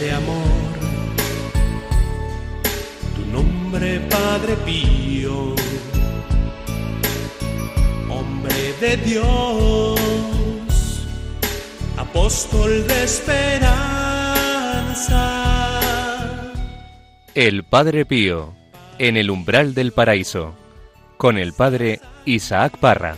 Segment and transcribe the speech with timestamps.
[0.00, 0.74] de amor.
[3.14, 5.54] Tu nombre, Padre Pío,
[8.10, 9.98] hombre de Dios,
[11.96, 13.72] apóstol de esperanza.
[17.34, 18.54] El Padre Pío,
[18.98, 20.54] en el umbral del paraíso,
[21.16, 23.16] con el Padre Isaac Parra.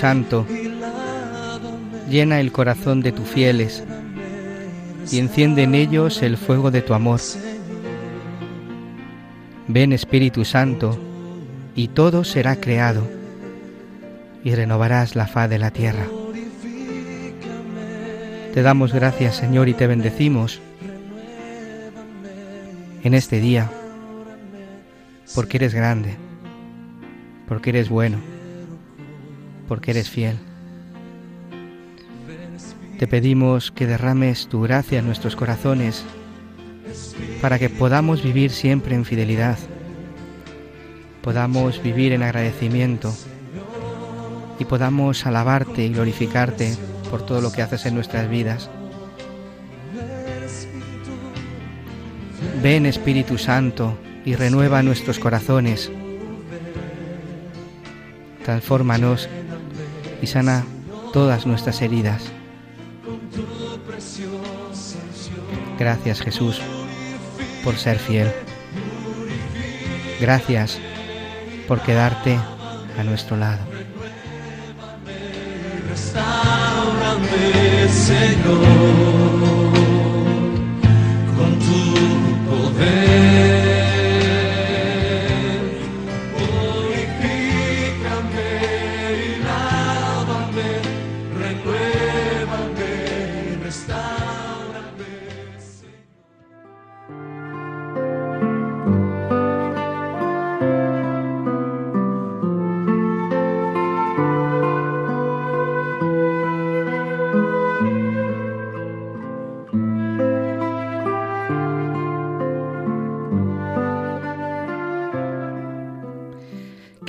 [0.00, 0.46] Santo,
[2.08, 3.84] llena el corazón de tus fieles
[5.12, 7.20] y enciende en ellos el fuego de tu amor.
[9.68, 10.98] Ven Espíritu Santo,
[11.74, 13.06] y todo será creado,
[14.42, 16.06] y renovarás la faz de la tierra.
[18.54, 20.62] Te damos gracias, Señor, y te bendecimos
[23.04, 23.70] en este día,
[25.34, 26.16] porque eres grande,
[27.46, 28.29] porque eres bueno,
[29.70, 30.36] porque eres fiel.
[32.98, 36.04] Te pedimos que derrames tu gracia en nuestros corazones
[37.40, 39.58] para que podamos vivir siempre en fidelidad,
[41.22, 43.14] podamos vivir en agradecimiento
[44.58, 46.74] y podamos alabarte y glorificarte
[47.08, 48.68] por todo lo que haces en nuestras vidas.
[52.60, 55.92] Ven Espíritu Santo y renueva nuestros corazones.
[58.44, 59.28] Transfórmanos
[60.22, 60.64] y sana
[61.12, 62.22] todas nuestras heridas.
[65.78, 66.60] Gracias Jesús
[67.64, 68.30] por ser fiel.
[70.20, 70.78] Gracias
[71.66, 72.38] por quedarte
[72.98, 73.60] a nuestro lado.
[77.88, 79.49] Señor,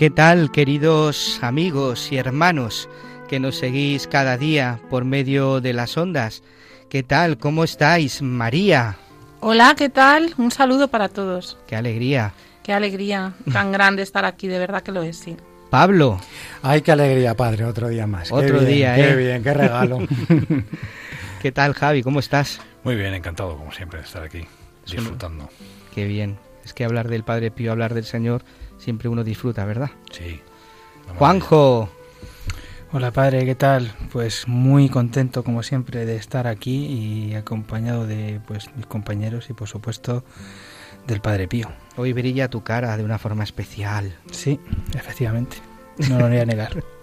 [0.01, 2.89] ¿Qué tal, queridos amigos y hermanos
[3.29, 6.41] que nos seguís cada día por medio de las ondas?
[6.89, 7.37] ¿Qué tal?
[7.37, 8.97] ¿Cómo estáis, María?
[9.41, 10.33] Hola, ¿qué tal?
[10.39, 11.59] Un saludo para todos.
[11.67, 12.33] ¡Qué alegría!
[12.63, 15.37] Qué alegría tan grande estar aquí, de verdad que lo es, sí.
[15.69, 16.19] Pablo,
[16.63, 18.29] Ay, qué alegría, padre, otro día más.
[18.29, 19.15] Qué Otro bien, día, Qué ¿eh?
[19.15, 19.99] bien, qué regalo.
[21.43, 22.01] ¿qué tal, Javi?
[22.01, 22.59] ¿Cómo estás?
[22.83, 24.47] Muy bien, encantado como siempre de estar aquí,
[24.83, 25.47] disfrutando.
[25.93, 26.39] Qué bien.
[26.65, 28.41] Es que hablar del Padre Pío, hablar del Señor,
[28.81, 29.91] siempre uno disfruta, ¿verdad?
[30.11, 30.41] Sí.
[31.05, 31.89] Vamos Juanjo,
[32.93, 33.93] Hola padre, ¿qué tal?
[34.11, 39.53] Pues muy contento como siempre de estar aquí y acompañado de pues mis compañeros y
[39.53, 40.25] por supuesto
[41.07, 41.69] del Padre Pío.
[41.95, 44.13] hoy brilla tu cara de una forma especial.
[44.29, 44.59] Sí,
[44.93, 45.55] efectivamente.
[46.09, 46.83] No lo voy a negar.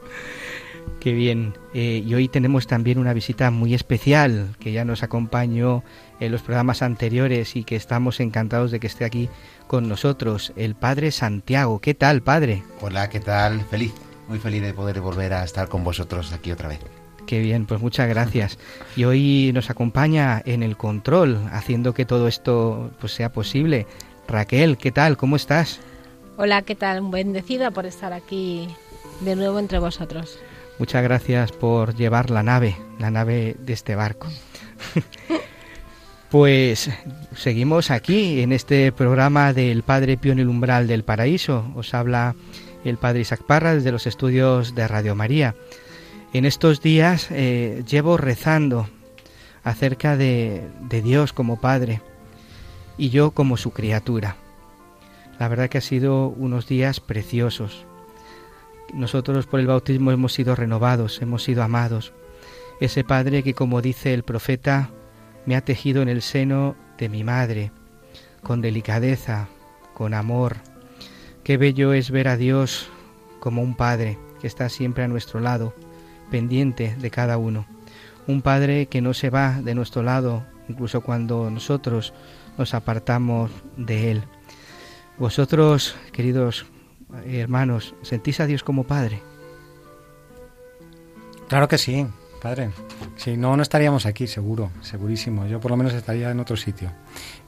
[1.01, 1.55] Qué bien.
[1.75, 5.85] Eh, y hoy tenemos también una visita muy especial que ya nos acompañó
[6.21, 9.29] en los programas anteriores y que estamos encantados de que esté aquí
[9.67, 11.81] con nosotros, el Padre Santiago.
[11.81, 12.63] ¿Qué tal, Padre?
[12.81, 13.61] Hola, ¿qué tal?
[13.63, 13.93] Feliz,
[14.29, 16.81] muy feliz de poder volver a estar con vosotros aquí otra vez.
[17.27, 18.59] Qué bien, pues muchas gracias.
[18.97, 23.87] Y hoy nos acompaña en el control, haciendo que todo esto pues, sea posible.
[24.27, 25.17] Raquel, ¿qué tal?
[25.17, 25.81] ¿Cómo estás?
[26.39, 27.03] Hola, ¿qué tal?
[27.11, 28.69] Bendecida por estar aquí
[29.21, 30.39] de nuevo entre vosotros.
[30.79, 34.29] Muchas gracias por llevar la nave, la nave de este barco.
[36.31, 36.91] Pues
[37.35, 41.65] seguimos aquí en este programa del Padre Pío en el umbral del paraíso.
[41.75, 42.35] Os habla
[42.85, 45.55] el Padre Isaac Parra desde los estudios de Radio María.
[46.35, 48.91] En estos días eh, llevo rezando
[49.65, 52.03] acerca de, de Dios como Padre
[52.99, 54.37] y yo como su criatura.
[55.39, 57.87] La verdad que ha sido unos días preciosos.
[58.95, 62.13] Nosotros por el bautismo hemos sido renovados, hemos sido amados.
[62.81, 64.91] Ese Padre que como dice el profeta,
[65.47, 67.71] me ha tejido en el seno de mi madre,
[68.43, 69.49] con delicadeza,
[69.95, 70.57] con amor.
[71.45, 72.91] Qué bello es ver a Dios
[73.41, 75.75] como un Padre que está siempre a nuestro lado,
[76.31, 77.67] pendiente de cada uno.
[78.27, 82.13] Un Padre que no se va de nuestro lado, incluso cuando nosotros
[82.57, 84.23] nos apartamos de Él.
[85.19, 86.67] Vosotros, queridos
[87.27, 89.23] hermanos, ¿sentís a Dios como Padre?
[91.49, 92.07] Claro que sí.
[92.41, 92.71] Padre,
[93.17, 95.47] si no, no estaríamos aquí, seguro, segurísimo.
[95.47, 96.93] Yo por lo menos estaría en otro sitio.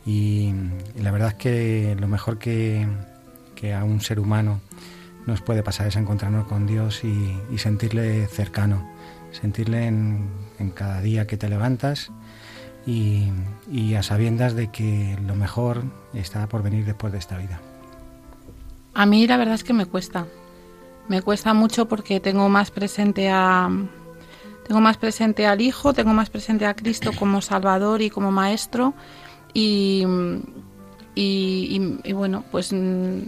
[0.05, 0.53] Y,
[0.97, 2.87] la verdad es que lo mejor que,
[3.73, 4.61] a un ser humano
[5.27, 8.91] nos puede pasar es encontrarnos con Dios y, sentirle cercano,
[9.31, 10.29] sentirle en,
[10.75, 12.11] cada día que te levantas
[12.85, 13.31] y,
[13.71, 15.85] y a sabiendas de que lo mejor
[16.15, 17.61] está por venir después de esta vida.
[18.95, 20.27] A mí la verdad es que me cuesta.
[21.09, 23.69] Me cuesta mucho porque tengo más presente a,
[24.67, 28.95] tengo más presente al Hijo, tengo más presente a Cristo como Salvador y como Maestro
[29.53, 30.05] y,
[31.17, 33.21] y, bueno, pues mm,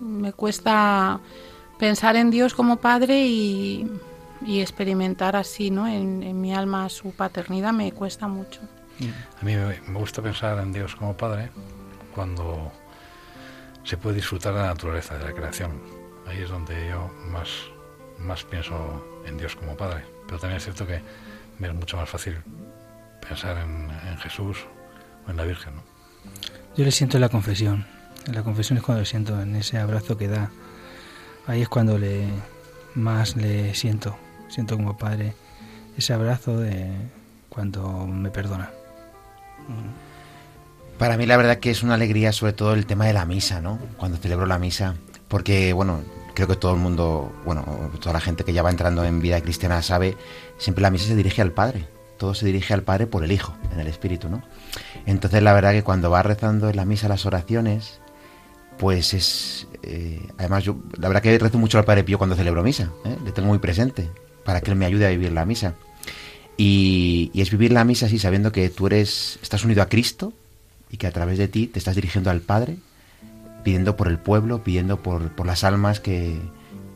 [0.00, 1.20] me cuesta
[1.78, 3.90] pensar en Dios como Padre y,
[4.46, 5.86] experimentar así, ¿no?
[5.86, 8.60] En, mi alma su paternidad me cuesta mucho.
[9.40, 11.48] A mí me gusta pensar en Dios como Padre
[12.14, 12.70] cuando
[13.84, 15.72] se puede disfrutar de la naturaleza, de la creación.
[16.26, 17.48] Ahí es donde yo más,
[18.18, 20.04] más pienso en Dios como Padre.
[20.26, 21.00] Pero también es cierto que
[21.58, 22.38] me es mucho más fácil
[23.26, 24.64] pensar en, Jesús
[25.26, 25.76] o en la Virgen.
[25.76, 25.82] ¿no?
[26.76, 27.86] Yo le siento en la confesión.
[28.26, 30.50] En la confesión es cuando le siento, en ese abrazo que da.
[31.46, 32.26] Ahí es cuando le
[32.94, 34.16] más le siento.
[34.48, 35.34] Siento como padre
[35.96, 36.90] ese abrazo de
[37.48, 38.70] cuando me perdona.
[40.98, 43.60] Para mí la verdad que es una alegría sobre todo el tema de la misa,
[43.60, 43.78] ¿no?
[43.96, 44.94] Cuando celebro la misa,
[45.28, 46.00] porque bueno,
[46.34, 47.64] creo que todo el mundo, bueno,
[48.00, 50.16] toda la gente que ya va entrando en vida cristiana sabe,
[50.56, 53.56] siempre la misa se dirige al Padre, todo se dirige al Padre por el Hijo,
[53.72, 54.42] en el Espíritu, ¿no?
[55.04, 58.00] Entonces la verdad que cuando va rezando en la misa las oraciones,
[58.78, 62.62] pues es, eh, además yo, la verdad que rezo mucho al Padre Pío cuando celebro
[62.62, 63.16] misa, ¿eh?
[63.24, 64.10] le tengo muy presente,
[64.44, 65.74] para que él me ayude a vivir la misa.
[66.56, 70.32] Y, y es vivir la misa así, sabiendo que tú eres, estás unido a Cristo
[70.94, 72.76] y que a través de ti te estás dirigiendo al Padre
[73.64, 76.38] pidiendo por el pueblo, pidiendo por, por las almas que,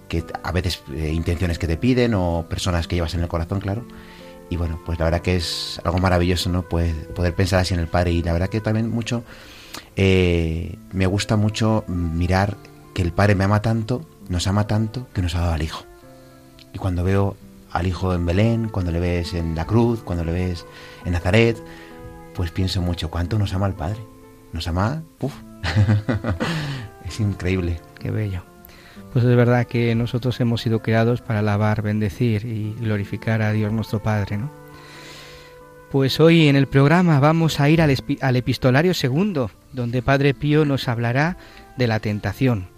[0.06, 3.58] que a veces eh, intenciones que te piden o personas que llevas en el corazón,
[3.58, 3.84] claro.
[4.50, 6.62] Y bueno, pues la verdad que es algo maravilloso, ¿no?
[6.62, 8.12] Pues poder pensar así en el Padre.
[8.12, 9.24] Y la verdad que también mucho,
[9.96, 12.56] eh, me gusta mucho mirar
[12.94, 15.84] que el Padre me ama tanto, nos ama tanto, que nos ha dado al Hijo.
[16.72, 17.36] Y cuando veo
[17.72, 20.66] al Hijo en Belén, cuando le ves en la cruz, cuando le ves
[21.04, 21.56] en Nazaret,
[22.38, 23.98] pues pienso mucho, ¿cuánto nos ama el Padre?
[24.52, 25.34] Nos ama, uff,
[27.04, 27.80] es increíble.
[27.98, 28.44] Qué bello.
[29.12, 33.72] Pues es verdad que nosotros hemos sido creados para alabar, bendecir y glorificar a Dios
[33.72, 34.52] nuestro Padre, ¿no?
[35.90, 40.64] Pues hoy en el programa vamos a ir al, al, epistolario segundo, donde Padre Pío
[40.64, 41.38] nos hablará
[41.76, 42.68] de la tentación,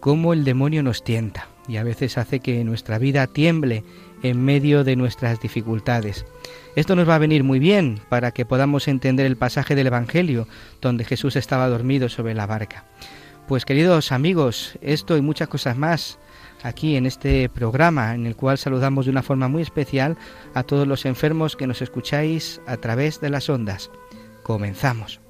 [0.00, 3.84] cómo el demonio nos tienta y a veces hace que nuestra vida tiemble
[4.22, 6.24] en medio de nuestras dificultades.
[6.76, 10.46] Esto nos va a venir muy bien para que podamos entender el pasaje del Evangelio
[10.80, 12.84] donde Jesús estaba dormido sobre la barca.
[13.48, 16.18] Pues queridos amigos, esto y muchas cosas más
[16.62, 20.16] aquí en este programa en el cual saludamos de una forma muy especial
[20.54, 23.90] a todos los enfermos que nos escucháis a través de las ondas.
[24.42, 25.27] Comenzamos.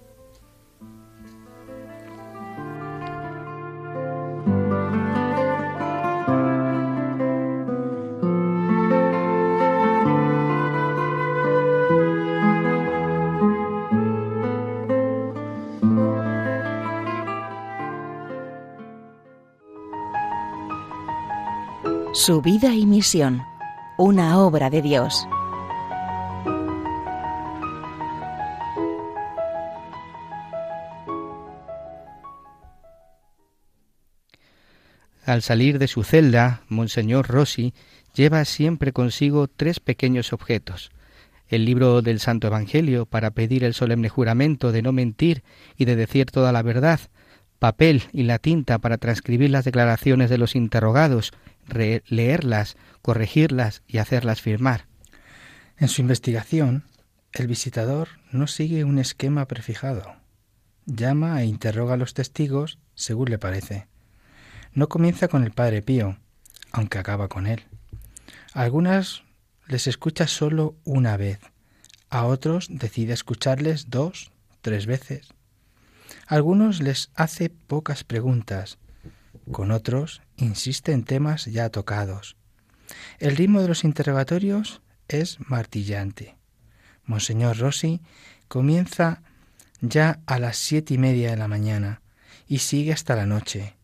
[22.18, 23.44] Su vida y misión,
[23.96, 25.28] una obra de Dios.
[35.24, 37.72] Al salir de su celda, Monseñor Rossi
[38.16, 40.90] lleva siempre consigo tres pequeños objetos.
[41.46, 45.44] El libro del Santo Evangelio para pedir el solemne juramento de no mentir
[45.76, 46.98] y de decir toda la verdad,
[47.60, 51.32] papel y la tinta para transcribir las declaraciones de los interrogados
[51.68, 54.86] leerlas, corregirlas y hacerlas firmar.
[55.76, 56.84] En su investigación,
[57.32, 60.16] el visitador no sigue un esquema prefijado.
[60.86, 63.86] Llama e interroga a los testigos según le parece.
[64.72, 66.18] No comienza con el Padre Pío,
[66.72, 67.64] aunque acaba con él.
[68.54, 69.22] A algunas
[69.66, 71.40] les escucha solo una vez,
[72.10, 74.32] a otros decide escucharles dos,
[74.62, 75.28] tres veces.
[76.26, 78.78] A algunos les hace pocas preguntas,
[79.52, 82.36] con otros insiste en temas ya tocados.
[83.18, 86.36] El ritmo de los interrogatorios es martillante.
[87.04, 88.00] Monseñor Rossi
[88.48, 89.22] comienza
[89.80, 92.02] ya a las siete y media de la mañana
[92.46, 93.76] y sigue hasta la noche.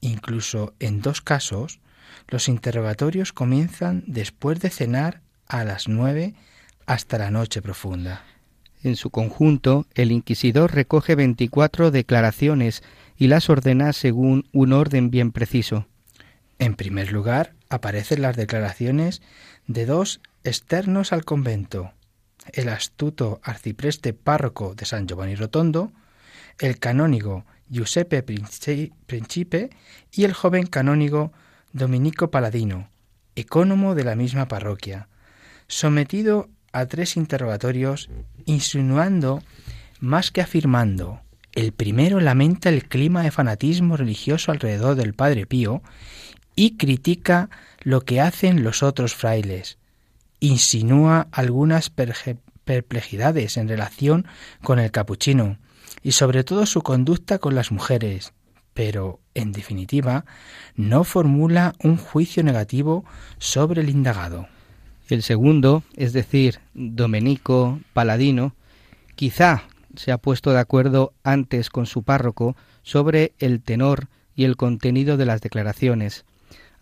[0.00, 1.80] Incluso en dos casos,
[2.28, 6.34] los interrogatorios comienzan después de cenar a las nueve
[6.86, 8.24] hasta la noche profunda.
[8.82, 12.82] En su conjunto, el inquisidor recoge 24 declaraciones
[13.16, 15.86] y las ordena según un orden bien preciso.
[16.62, 19.20] En primer lugar, aparecen las declaraciones
[19.66, 21.90] de dos externos al convento,
[22.52, 25.90] el astuto arcipreste párroco de San Giovanni Rotondo,
[26.60, 29.70] el canónigo Giuseppe Principe
[30.12, 31.32] y el joven canónigo
[31.72, 32.88] Dominico Paladino,
[33.34, 35.08] ecónomo de la misma parroquia,
[35.66, 38.08] sometido a tres interrogatorios
[38.44, 39.42] insinuando
[39.98, 41.22] más que afirmando.
[41.50, 45.82] El primero lamenta el clima de fanatismo religioso alrededor del Padre Pío
[46.54, 47.50] y critica
[47.82, 49.78] lo que hacen los otros frailes.
[50.40, 51.90] Insinúa algunas
[52.64, 54.26] perplejidades en relación
[54.62, 55.58] con el capuchino
[56.02, 58.32] y sobre todo su conducta con las mujeres,
[58.74, 60.24] pero, en definitiva,
[60.74, 63.04] no formula un juicio negativo
[63.38, 64.48] sobre el indagado.
[65.08, 68.54] El segundo, es decir, Domenico Paladino,
[69.14, 74.56] quizá se ha puesto de acuerdo antes con su párroco sobre el tenor y el
[74.56, 76.24] contenido de las declaraciones.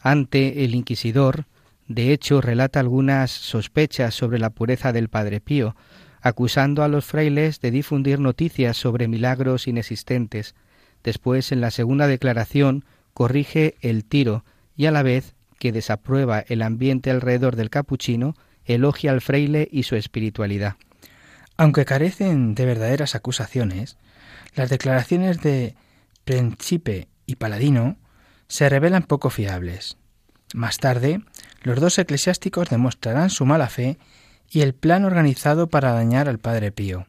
[0.00, 1.47] Ante el inquisidor,
[1.87, 5.76] de hecho, relata algunas sospechas sobre la pureza del Padre Pío,
[6.21, 10.54] acusando a los frailes de difundir noticias sobre milagros inexistentes.
[11.02, 14.45] Después, en la segunda declaración, corrige el tiro
[14.76, 19.83] y a la vez que desaprueba el ambiente alrededor del capuchino, elogia al fraile y
[19.83, 20.76] su espiritualidad.
[21.57, 23.99] Aunque carecen de verdaderas acusaciones,
[24.54, 25.75] las declaraciones de
[26.25, 27.97] Principe y Paladino
[28.50, 29.97] se revelan poco fiables.
[30.54, 31.23] Más tarde,
[31.62, 33.97] los dos eclesiásticos demostrarán su mala fe
[34.50, 37.07] y el plan organizado para dañar al Padre Pío.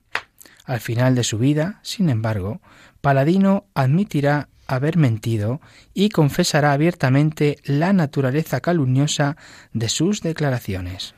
[0.66, 2.62] Al final de su vida, sin embargo,
[3.02, 5.62] Paladino admitirá haber mentido
[5.96, 9.36] y confesará abiertamente la naturaleza calumniosa
[9.74, 11.16] de sus declaraciones.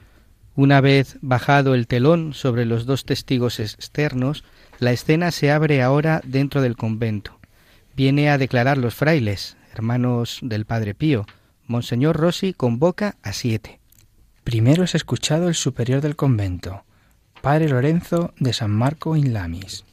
[0.56, 4.46] Una vez bajado el telón sobre los dos testigos externos,
[4.80, 7.40] la escena se abre ahora dentro del convento.
[7.96, 11.26] Viene a declarar los frailes, hermanos del Padre Pío.
[11.68, 13.80] Monseñor Rossi convoca a siete.
[14.44, 16.84] Primero es escuchado el superior del convento,
[17.42, 19.84] Padre Lorenzo de San Marco in Lamis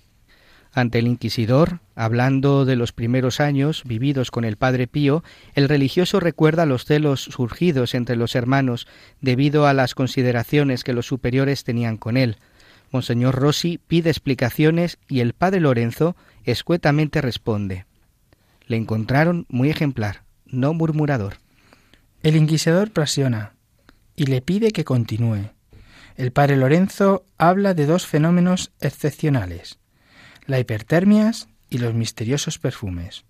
[0.72, 6.20] ante el inquisidor, hablando de los primeros años vividos con el padre Pío, el religioso
[6.20, 8.86] recuerda los celos surgidos entre los hermanos
[9.20, 12.36] debido a las consideraciones que los superiores tenían con él.
[12.92, 17.86] Monseñor Rossi pide explicaciones y el padre Lorenzo escuetamente responde.
[18.70, 21.38] Le encontraron muy ejemplar, no murmurador.
[22.22, 23.54] El inquisidor presiona
[24.14, 25.50] y le pide que continúe.
[26.16, 29.80] El padre Lorenzo habla de dos fenómenos excepcionales
[30.46, 33.24] la hipertermias y los misteriosos perfumes.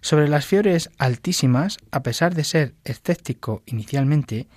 [0.00, 4.48] Sobre las fiebres altísimas, a pesar de ser escéptico inicialmente,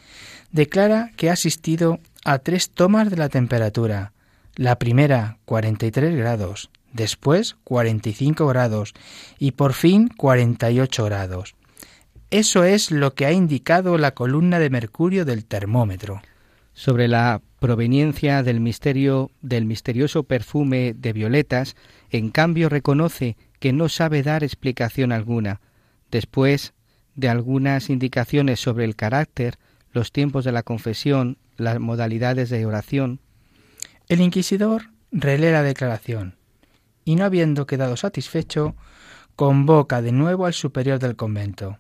[0.51, 4.13] declara que ha asistido a tres tomas de la temperatura.
[4.55, 8.93] La primera 43 grados, después 45 grados
[9.37, 11.55] y por fin 48 grados.
[12.31, 16.21] Eso es lo que ha indicado la columna de mercurio del termómetro.
[16.73, 21.75] Sobre la proveniencia del misterio del misterioso perfume de violetas,
[22.09, 25.61] en cambio reconoce que no sabe dar explicación alguna.
[26.11, 26.73] Después
[27.15, 29.57] de algunas indicaciones sobre el carácter,
[29.91, 33.19] los tiempos de la confesión, las modalidades de oración,
[34.07, 36.35] el inquisidor relee la declaración
[37.05, 38.75] y, no habiendo quedado satisfecho,
[39.35, 41.79] convoca de nuevo al superior del convento.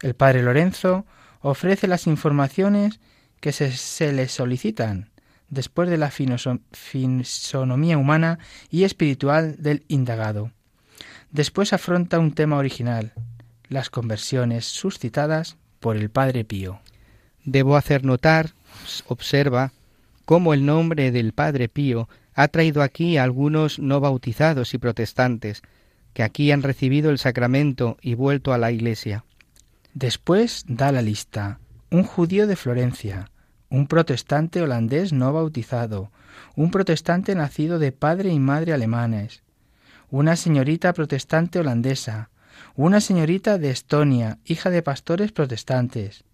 [0.00, 1.04] El padre Lorenzo
[1.40, 3.00] ofrece las informaciones
[3.40, 5.10] que se, se le solicitan
[5.52, 8.38] después de la fisonomía humana
[8.70, 10.50] y espiritual del indagado.
[11.30, 13.12] Después afronta un tema original,
[13.68, 16.80] las conversiones suscitadas por el Padre Pío.
[17.44, 18.54] Debo hacer notar,
[19.08, 19.72] observa,
[20.24, 25.62] cómo el nombre del Padre Pío ha traído aquí a algunos no bautizados y protestantes,
[26.12, 29.24] que aquí han recibido el sacramento y vuelto a la Iglesia.
[29.94, 31.58] Después da la lista
[31.90, 33.30] un judío de Florencia,
[33.68, 36.10] un protestante holandés no bautizado,
[36.56, 39.42] un protestante nacido de padre y madre alemanes,
[40.10, 42.30] una señorita protestante holandesa,
[42.76, 46.24] una señorita de Estonia, hija de pastores protestantes.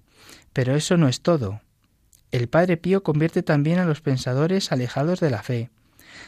[0.53, 1.61] Pero eso no es todo.
[2.31, 5.71] El Padre Pío convierte también a los pensadores alejados de la fe.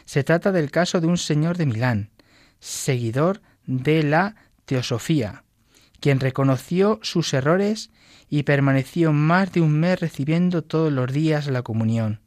[0.04, 2.11] Se trata del caso de un señor de Milán,
[2.59, 5.45] seguidor de la teosofía,
[6.00, 7.90] quien reconoció sus errores
[8.28, 12.21] y permaneció más de un mes recibiendo todos los días la comunión.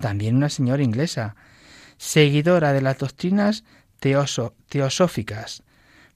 [0.00, 1.36] También una señora inglesa,
[1.98, 3.64] seguidora de las doctrinas
[3.98, 5.62] teosóficas,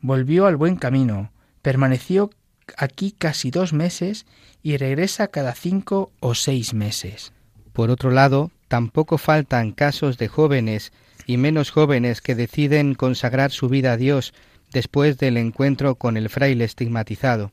[0.01, 1.33] volvió al buen camino,
[1.63, 2.31] permaneció
[2.77, 4.27] aquí casi dos meses
[4.63, 7.33] y regresa cada cinco o seis meses.
[7.73, 10.93] Por otro lado, tampoco faltan casos de jóvenes
[11.27, 14.33] y menos jóvenes que deciden consagrar su vida a Dios
[14.73, 17.51] después del encuentro con el fraile estigmatizado.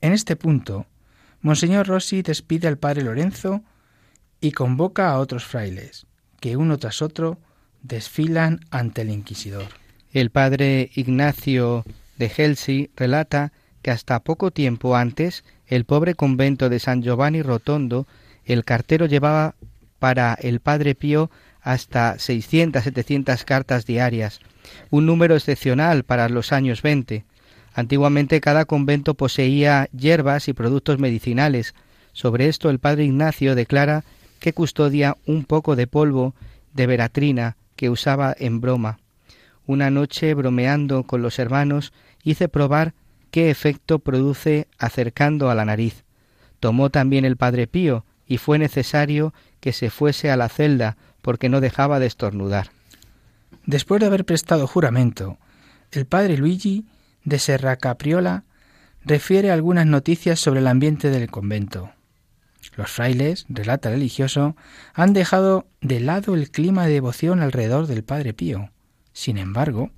[0.00, 0.86] En este punto,
[1.42, 3.62] Monseñor Rossi despide al padre Lorenzo
[4.40, 6.06] y convoca a otros frailes,
[6.40, 7.38] que uno tras otro
[7.84, 9.68] desfilan ante el inquisidor.
[10.12, 11.84] El padre Ignacio
[12.18, 18.08] de Helsi relata que hasta poco tiempo antes el pobre convento de San Giovanni Rotondo,
[18.44, 19.54] el cartero llevaba
[20.02, 21.30] para el padre Pío
[21.60, 24.40] hasta 600-700 cartas diarias,
[24.90, 27.24] un número excepcional para los años 20.
[27.72, 31.76] Antiguamente cada convento poseía hierbas y productos medicinales.
[32.12, 34.02] Sobre esto el padre Ignacio declara
[34.40, 36.34] que custodia un poco de polvo
[36.72, 38.98] de veratrina que usaba en broma.
[39.66, 41.92] Una noche, bromeando con los hermanos,
[42.24, 42.94] hice probar
[43.30, 46.02] qué efecto produce acercando a la nariz.
[46.58, 51.48] Tomó también el padre Pío, y fue necesario que se fuese a la celda porque
[51.48, 52.72] no dejaba de estornudar.
[53.64, 55.38] Después de haber prestado juramento,
[55.92, 56.84] el padre Luigi
[57.22, 58.42] de Serra Capriola
[59.04, 61.92] refiere algunas noticias sobre el ambiente del convento.
[62.76, 64.56] Los frailes, relata el religioso,
[64.94, 68.70] han dejado de lado el clima de devoción alrededor del Padre Pío.
[69.12, 69.92] Sin embargo,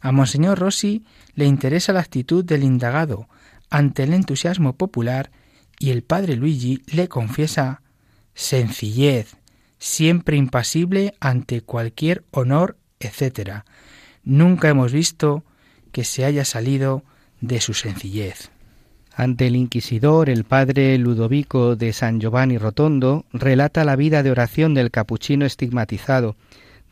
[0.00, 3.28] a Monseñor Rossi le interesa la actitud del indagado
[3.68, 5.30] ante el entusiasmo popular
[5.78, 7.82] y el Padre Luigi le confiesa
[8.40, 9.36] sencillez,
[9.78, 13.64] siempre impasible ante cualquier honor, etc.
[14.24, 15.44] Nunca hemos visto
[15.92, 17.04] que se haya salido
[17.42, 18.50] de su sencillez.
[19.14, 24.72] Ante el inquisidor, el padre Ludovico de San Giovanni Rotondo relata la vida de oración
[24.72, 26.36] del capuchino estigmatizado.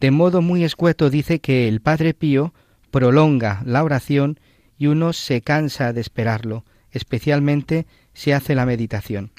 [0.01, 2.53] De modo muy escueto dice que el padre Pío
[2.91, 4.39] prolonga la oración
[4.77, 9.31] y uno se cansa de esperarlo, especialmente si hace la meditación.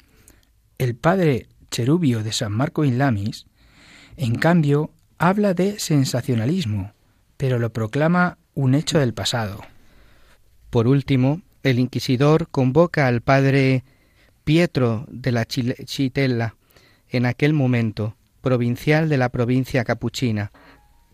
[0.76, 3.46] El padre Cherubio de San Marco in Lamis,
[4.16, 6.92] en cambio, habla de sensacionalismo,
[7.36, 9.60] pero lo proclama un hecho del pasado.
[10.70, 13.84] Por último, el inquisidor convoca al padre
[14.44, 16.54] Pietro de la Chitella,
[17.08, 20.52] en aquel momento provincial de la provincia capuchina.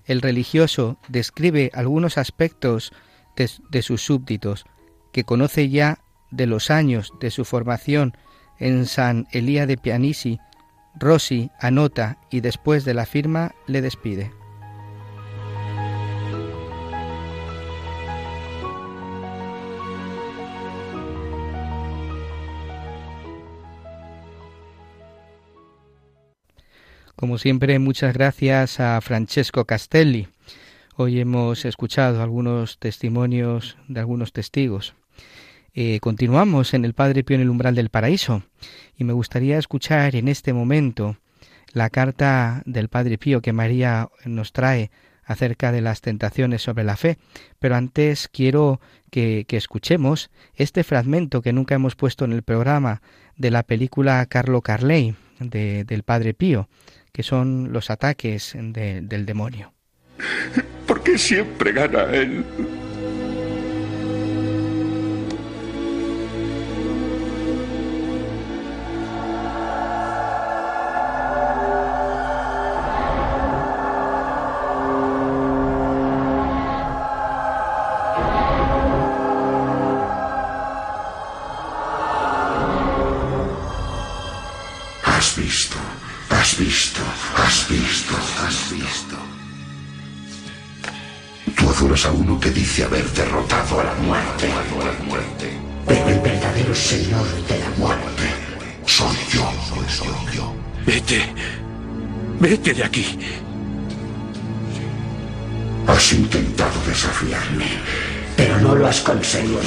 [0.04, 2.92] El religioso describe algunos aspectos
[3.36, 4.64] de, de, sus súbditos,
[5.12, 5.98] que conoce ya
[6.30, 8.16] de los años de su formación
[8.58, 10.38] en San Elía de Pianisi.
[10.98, 14.30] Rossi anota y después de la firma le despide.
[27.14, 30.28] Como siempre, muchas gracias a Francesco Castelli.
[30.96, 34.94] Hoy hemos escuchado algunos testimonios de algunos testigos.
[35.78, 38.42] Eh, continuamos en el Padre Pío en el umbral del paraíso
[38.96, 41.18] y me gustaría escuchar en este momento
[41.74, 44.90] la carta del Padre Pío que María nos trae
[45.22, 47.18] acerca de las tentaciones sobre la fe.
[47.58, 53.02] Pero antes quiero que, escuchemos este fragmento que nunca hemos puesto en el programa
[53.36, 56.70] de la película Carlo Carley de, del Padre Pío
[57.12, 59.74] que son los ataques de, del demonio.
[60.86, 62.44] Porque siempre gana él.
[105.86, 107.66] Has intentado desafiarme,
[108.36, 109.60] pero no lo has conseguido.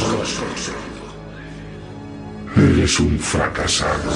[2.56, 4.12] Eres un fracasado.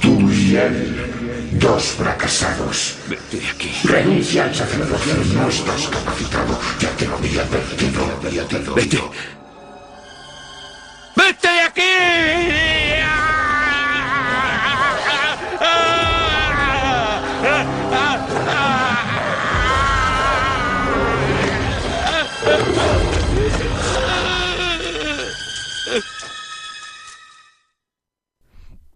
[0.00, 2.96] Tú y él, dos fracasados.
[3.08, 3.72] Vete aquí.
[3.84, 6.58] Renuncia al sacerdocio, no estás capacitado.
[6.78, 8.74] Ya te lo había advertido.
[8.74, 9.00] ¡Vete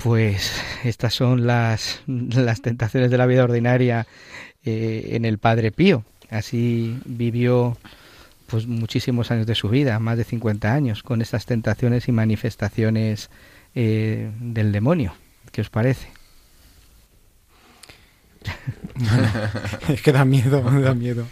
[0.09, 4.07] Pues estas son las, las tentaciones de la vida ordinaria
[4.65, 6.03] eh, en el Padre Pío.
[6.31, 7.77] Así vivió
[8.47, 13.29] pues muchísimos años de su vida, más de 50 años, con estas tentaciones y manifestaciones
[13.75, 15.13] eh, del demonio.
[15.53, 16.09] ¿Qué os parece?
[19.91, 21.27] es que da miedo, da miedo.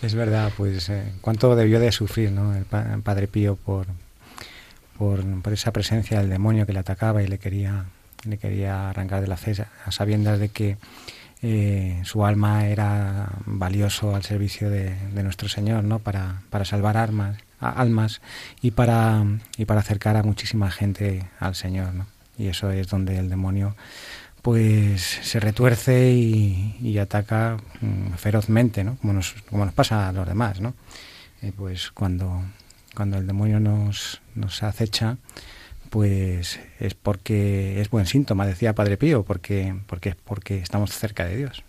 [0.00, 2.54] Es verdad, pues eh, cuánto debió de sufrir ¿no?
[2.54, 3.86] el, el Padre Pío por,
[4.96, 7.84] por, por esa presencia del demonio que le atacaba y le quería,
[8.24, 9.54] le quería arrancar de la fe
[9.84, 10.76] a sabiendas de que
[11.42, 16.00] eh, su alma era valioso al servicio de, nuestro Señor, ¿no?
[16.00, 18.20] Para, para salvar almas, a- almas
[18.60, 19.24] y para,
[19.56, 22.06] y para acercar a muchísima gente al Señor, ¿no?
[22.36, 23.76] Y eso es donde el demonio
[24.42, 28.96] pues se retuerce y, y ataca mm, ferozmente, ¿no?
[28.96, 30.74] Como nos, como nos pasa a los demás, ¿no?
[31.42, 32.42] Eh, pues cuando,
[32.94, 35.16] cuando el demonio nos, nos acecha,
[35.90, 41.36] pues es porque es buen síntoma, decía Padre Pío, porque, porque porque estamos cerca de
[41.36, 41.64] Dios.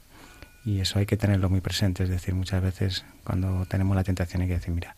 [0.65, 4.41] Y eso hay que tenerlo muy presente, es decir, muchas veces cuando tenemos la tentación
[4.41, 4.95] hay que decir, mira,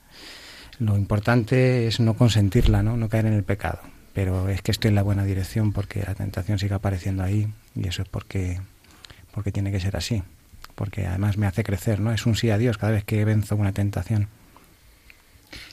[0.80, 2.98] lo importante es no consentirla, ¿no?
[2.98, 3.80] no caer en el pecado.
[4.14, 7.88] Pero es que estoy en la buena dirección porque la tentación sigue apareciendo ahí y
[7.88, 8.60] eso es porque,
[9.34, 10.24] porque tiene que ser así.
[10.76, 12.12] Porque además me hace crecer, ¿no?
[12.12, 14.28] Es un sí a Dios cada vez que venzo una tentación.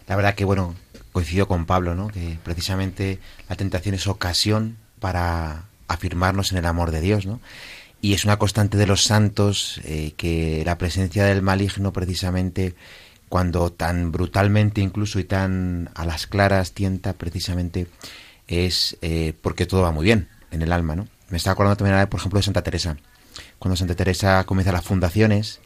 [0.06, 0.74] La verdad que, bueno,
[1.18, 2.06] coincido con Pablo, ¿no?
[2.06, 7.40] Que precisamente la tentación es ocasión para afirmarnos en el amor de Dios, ¿no?
[8.00, 12.76] Y es una constante de los santos eh, que la presencia del maligno precisamente
[13.28, 17.88] cuando tan brutalmente incluso y tan a las claras tienta precisamente
[18.46, 21.08] es eh, porque todo va muy bien en el alma, ¿no?
[21.30, 22.96] Me estaba acordando también, por ejemplo, de Santa Teresa.
[23.58, 25.58] Cuando Santa Teresa comienza las fundaciones,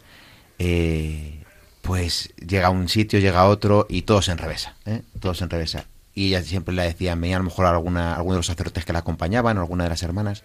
[0.58, 1.41] eh,
[1.82, 5.02] pues llega a un sitio, llega a otro y todo se enrevesa, ¿eh?
[5.20, 5.84] todo se enrevesa.
[6.14, 8.92] Y ella siempre le decía, venía a lo mejor alguna, alguno de los sacerdotes que
[8.92, 10.44] la acompañaban o alguna de las hermanas,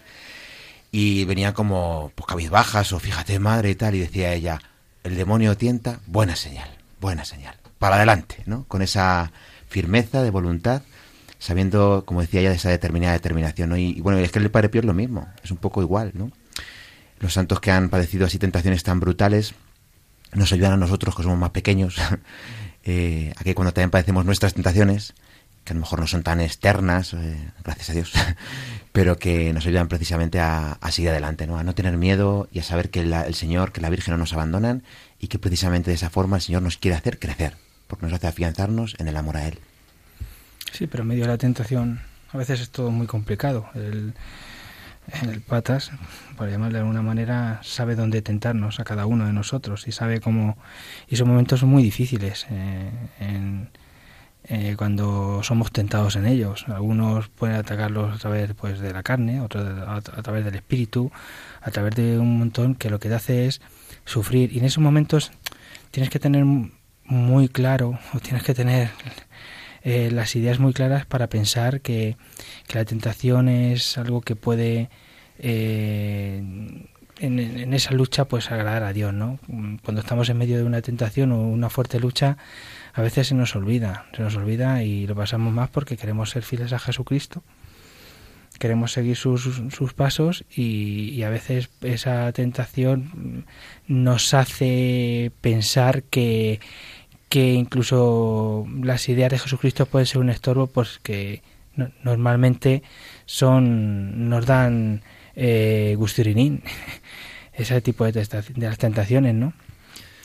[0.90, 4.60] y venían como pues, cabizbajas o fíjate madre y tal, y decía ella,
[5.04, 6.70] el demonio tienta, buena señal,
[7.00, 8.64] buena señal, para adelante, ¿no?
[8.64, 9.30] Con esa
[9.68, 10.82] firmeza de voluntad,
[11.38, 13.76] sabiendo, como decía ella, de esa determinada determinación, ¿no?
[13.76, 16.12] Y, y bueno, es que el Padre Pío es lo mismo, es un poco igual,
[16.14, 16.32] ¿no?
[17.20, 19.54] Los santos que han padecido así tentaciones tan brutales,
[20.34, 21.96] nos ayudan a nosotros que somos más pequeños,
[22.84, 25.14] eh, a que cuando también padecemos nuestras tentaciones,
[25.64, 28.12] que a lo mejor no son tan externas, eh, gracias a Dios,
[28.92, 31.58] pero que nos ayudan precisamente a, a, seguir adelante, ¿no?
[31.58, 34.18] a no tener miedo y a saber que la, el Señor, que la Virgen no
[34.18, 34.82] nos abandonan
[35.18, 38.26] y que precisamente de esa forma el Señor nos quiere hacer crecer, porque nos hace
[38.26, 39.58] afianzarnos en el amor a Él.
[40.72, 42.00] Sí, pero en medio de la tentación
[42.32, 43.68] a veces es todo muy complicado.
[43.74, 44.14] El,
[45.22, 45.90] el patas,
[46.36, 50.20] por llamarle de alguna manera, sabe dónde tentarnos a cada uno de nosotros y sabe
[50.20, 50.56] cómo...
[51.08, 52.90] Y son momentos muy difíciles eh,
[53.20, 53.70] en,
[54.44, 56.66] eh, cuando somos tentados en ellos.
[56.68, 61.10] Algunos pueden atacarlos a través pues, de la carne, otros a, a través del espíritu,
[61.60, 63.60] a través de un montón que lo que te hace es
[64.04, 64.52] sufrir.
[64.52, 65.32] Y en esos momentos
[65.90, 66.44] tienes que tener
[67.04, 68.90] muy claro, o tienes que tener
[69.90, 72.18] eh, las ideas muy claras para pensar que,
[72.74, 74.90] la tentación es algo que puede
[75.38, 76.42] eh,
[77.18, 79.38] en, esa lucha pues agradar a Dios, ¿no?
[79.82, 82.36] Cuando estamos en medio de una tentación o una fuerte lucha,
[82.92, 86.42] a veces se nos olvida, se nos olvida y lo pasamos más porque queremos ser
[86.42, 87.42] fieles a Jesucristo,
[88.58, 93.46] queremos seguir sus, sus pasos y a veces esa tentación
[93.86, 96.60] nos hace pensar que
[97.28, 101.42] que incluso las ideas de Jesucristo pueden ser un estorbo porque
[101.76, 102.82] no, normalmente
[103.26, 105.02] son nos dan
[105.36, 106.62] eh, gusturinín
[107.52, 109.52] ese tipo de, de, las tentaciones no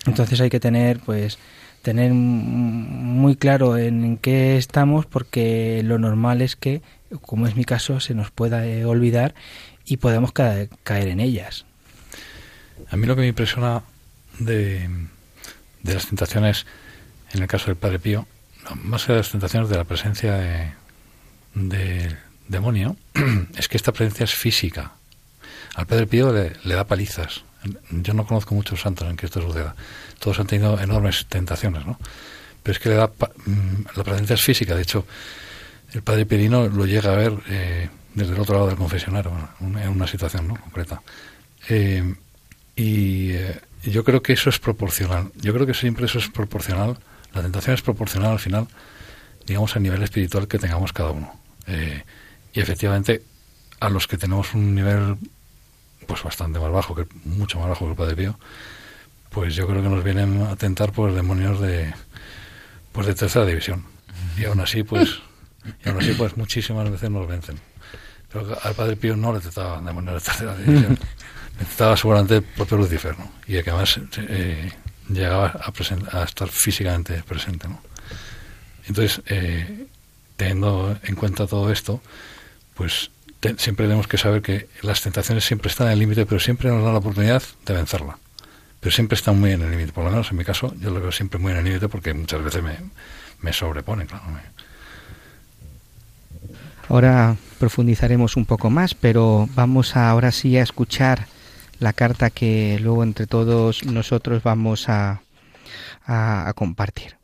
[0.05, 1.37] entonces hay que tener pues
[1.83, 6.81] tener muy claro en, qué estamos porque lo normal es que
[7.21, 9.35] como es mi caso se nos pueda eh, olvidar
[9.85, 11.65] y podemos caer, caer en ellas.
[12.89, 13.83] A mí lo que me impresiona
[14.39, 14.89] de,
[15.83, 16.65] de las tentaciones
[17.33, 18.27] en el caso del Padre Pío,
[18.83, 20.73] más que las tentaciones de la presencia de,
[21.55, 22.15] de
[22.47, 22.95] demonio,
[23.57, 24.93] es que esta presencia es física.
[25.75, 27.43] Al Padre Pío le, da palizas.
[27.89, 29.75] Yo no conozco muchos santos en que esto suceda.
[30.19, 31.97] Todos han tenido enormes tentaciones, ¿no?
[32.61, 33.11] Pero es que le da
[33.95, 34.75] la presencia es física.
[34.75, 35.05] De hecho,
[35.93, 39.89] el padre Pirino lo llega a ver eh, desde el otro lado del confesionario, en
[39.89, 40.55] una situación ¿no?
[40.55, 41.01] concreta.
[41.69, 42.15] Eh,
[42.75, 45.31] y eh, yo creo que eso es proporcional.
[45.35, 46.97] Yo creo que siempre eso es proporcional.
[47.33, 48.67] La tentación es proporcional al final,
[49.45, 51.33] digamos, al nivel espiritual que tengamos cada uno.
[51.67, 53.23] y efectivamente,
[53.79, 55.17] a los que tenemos un nivel
[56.07, 58.39] pues bastante más bajo, que mucho más bajo que el Padre Pío,
[59.29, 61.93] pues yo creo que nos vienen a tentar pues demonios de
[62.93, 63.83] pues de tercera división.
[64.37, 65.19] Y aún así, pues,
[65.83, 67.59] y aún así, pues muchísimas veces nos vencen.
[68.31, 70.97] Pero al Padre Pío no le tentaba demonios de tercera división.
[71.59, 73.31] le tentaba seguramente el propio Lucifer, ¿no?
[73.47, 74.71] Y que además eh,
[75.13, 77.81] llegaba a, a, estar físicamente presente, ¿no?
[78.87, 79.87] Entonces, eh,
[80.35, 82.01] teniendo en cuenta todo esto,
[82.73, 83.11] pues
[83.57, 86.83] siempre tenemos que saber que las tentaciones siempre están en el límite, pero siempre nos
[86.83, 88.17] dan la oportunidad de vencerla.
[88.79, 89.93] Pero siempre están muy en el límite.
[89.93, 92.13] Por lo menos en mi caso, yo lo veo siempre muy en el límite porque
[92.13, 92.77] muchas veces me,
[93.39, 94.23] me sobreponen, claro.
[96.89, 101.27] Ahora profundizaremos un poco más, pero vamos ahora sí a escuchar
[101.83, 105.21] la carta que luego entre todos nosotros vamos a,
[106.05, 107.22] a compartir.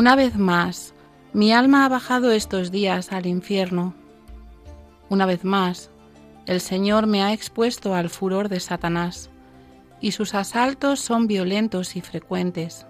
[0.00, 0.94] Una vez más,
[1.34, 3.92] mi alma ha bajado estos días al infierno.
[5.10, 5.90] Una vez más,
[6.46, 9.28] el Señor me ha expuesto al furor de Satanás,
[10.00, 12.86] y sus asaltos son violentos y frecuentes.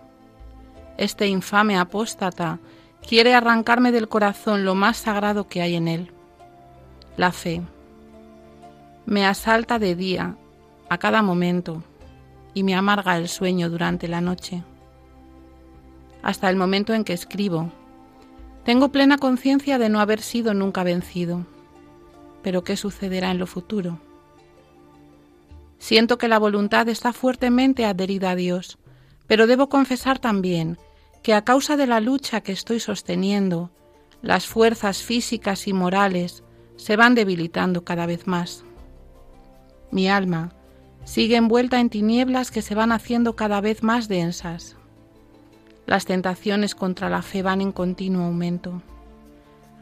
[0.99, 2.61] Este infame apóstata
[3.05, 6.13] quiere arrancarme del corazón lo más sagrado que hay en él,
[7.17, 7.61] la fe.
[9.05, 10.37] Me asalta de día,
[10.89, 11.83] a cada momento,
[12.55, 14.63] y me amarga el sueño durante la noche
[16.23, 17.73] hasta el momento en que escribo.
[18.65, 21.47] Tengo plena conciencia de no haber sido nunca vencido.
[22.43, 23.99] Pero ¿qué sucederá en lo futuro?
[25.79, 28.79] Siento que la voluntad está fuertemente adherida a Dios,
[29.27, 30.79] pero debo confesar también
[31.23, 33.71] que a causa de la lucha que estoy sosteniendo,
[34.23, 36.43] las fuerzas físicas y morales
[36.77, 38.65] se van debilitando cada vez más.
[39.91, 40.53] Mi alma
[41.05, 44.77] sigue envuelta en tinieblas que se van haciendo cada vez más densas.
[45.91, 48.81] Las tentaciones contra la fe van en continuo aumento.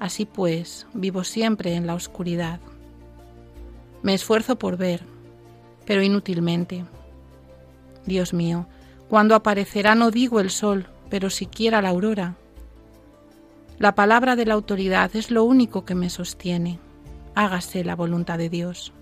[0.00, 2.60] Así pues, vivo siempre en la oscuridad.
[4.00, 5.02] Me esfuerzo por ver,
[5.84, 6.86] pero inútilmente.
[8.06, 8.66] Dios mío,
[9.10, 12.36] ¿cuándo aparecerá no digo el sol, pero siquiera la aurora?
[13.78, 16.78] La palabra de la autoridad es lo único que me sostiene.
[17.34, 18.94] Hágase la voluntad de Dios.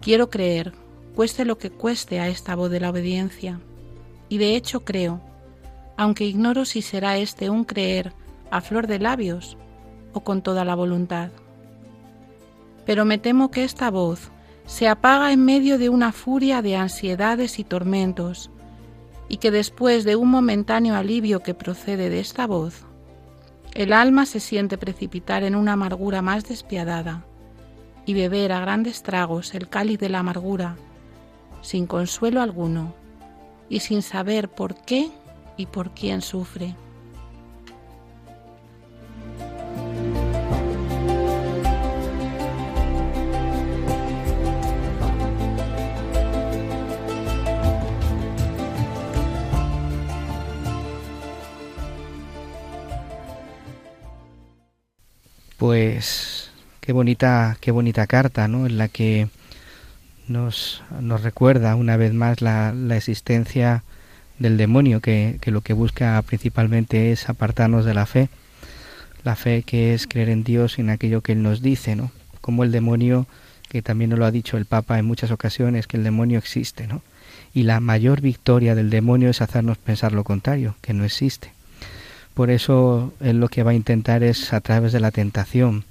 [0.00, 0.74] Quiero creer,
[1.16, 3.58] cueste lo que cueste a esta voz de la obediencia,
[4.28, 5.20] y de hecho creo,
[5.96, 8.12] aunque ignoro si será este un creer
[8.50, 9.56] a flor de labios
[10.12, 11.30] o con toda la voluntad.
[12.84, 14.30] Pero me temo que esta voz
[14.66, 18.50] se apaga en medio de una furia de ansiedades y tormentos,
[19.28, 22.84] y que después de un momentáneo alivio que procede de esta voz,
[23.74, 27.24] el alma se siente precipitar en una amargura más despiadada
[28.06, 30.76] y beber a grandes tragos el cáliz de la amargura,
[31.60, 32.94] sin consuelo alguno
[33.68, 35.10] y sin saber por qué
[35.56, 36.74] y por quién sufre.
[55.56, 58.66] Pues qué bonita, qué bonita carta, ¿no?
[58.66, 59.28] En la que
[60.28, 63.82] nos, nos recuerda una vez más la, la existencia
[64.38, 68.28] del demonio que, que, lo que busca principalmente es apartarnos de la fe,
[69.24, 72.12] la fe que es creer en Dios y en aquello que Él nos dice, ¿no?
[72.40, 73.26] Como el demonio,
[73.68, 76.86] que también nos lo ha dicho el Papa en muchas ocasiones, que el demonio existe,
[76.86, 77.02] ¿no?
[77.52, 81.52] Y la mayor victoria del demonio es hacernos pensar lo contrario, que no existe.
[82.34, 85.84] Por eso Él lo que va a intentar es, a través de la tentación,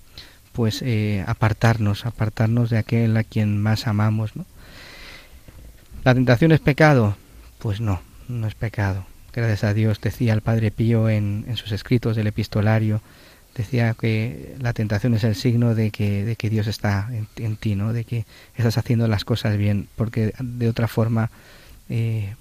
[0.53, 4.45] pues eh, apartarnos, apartarnos de aquel a quien más amamos, ¿no?
[6.05, 7.17] ¿La tentación es pecado?
[7.57, 9.05] Pues no, no es pecado.
[9.33, 13.01] Gracias a Dios, decía el Padre Pío en, sus escritos del epistolario,
[13.53, 17.75] decía que la tentación es el signo de que, de que Dios está en, ti,
[17.75, 17.91] ¿no?
[17.91, 21.29] de que estás haciendo las cosas bien, porque de otra forma
[21.89, 22.35] eh,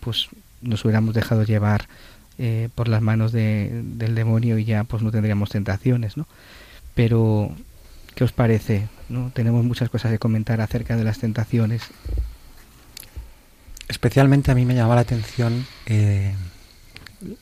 [0.00, 0.28] pues
[0.60, 1.88] nos hubiéramos dejado llevar
[2.38, 6.26] eh, por las manos de, del demonio y ya pues no tendríamos tentaciones, ¿no?
[6.94, 7.54] Pero
[8.16, 8.88] ¿Qué os parece?
[9.10, 9.30] ¿No?
[9.34, 11.82] Tenemos muchas cosas que comentar acerca de las tentaciones.
[13.88, 16.34] Especialmente a mí me llamaba la atención eh,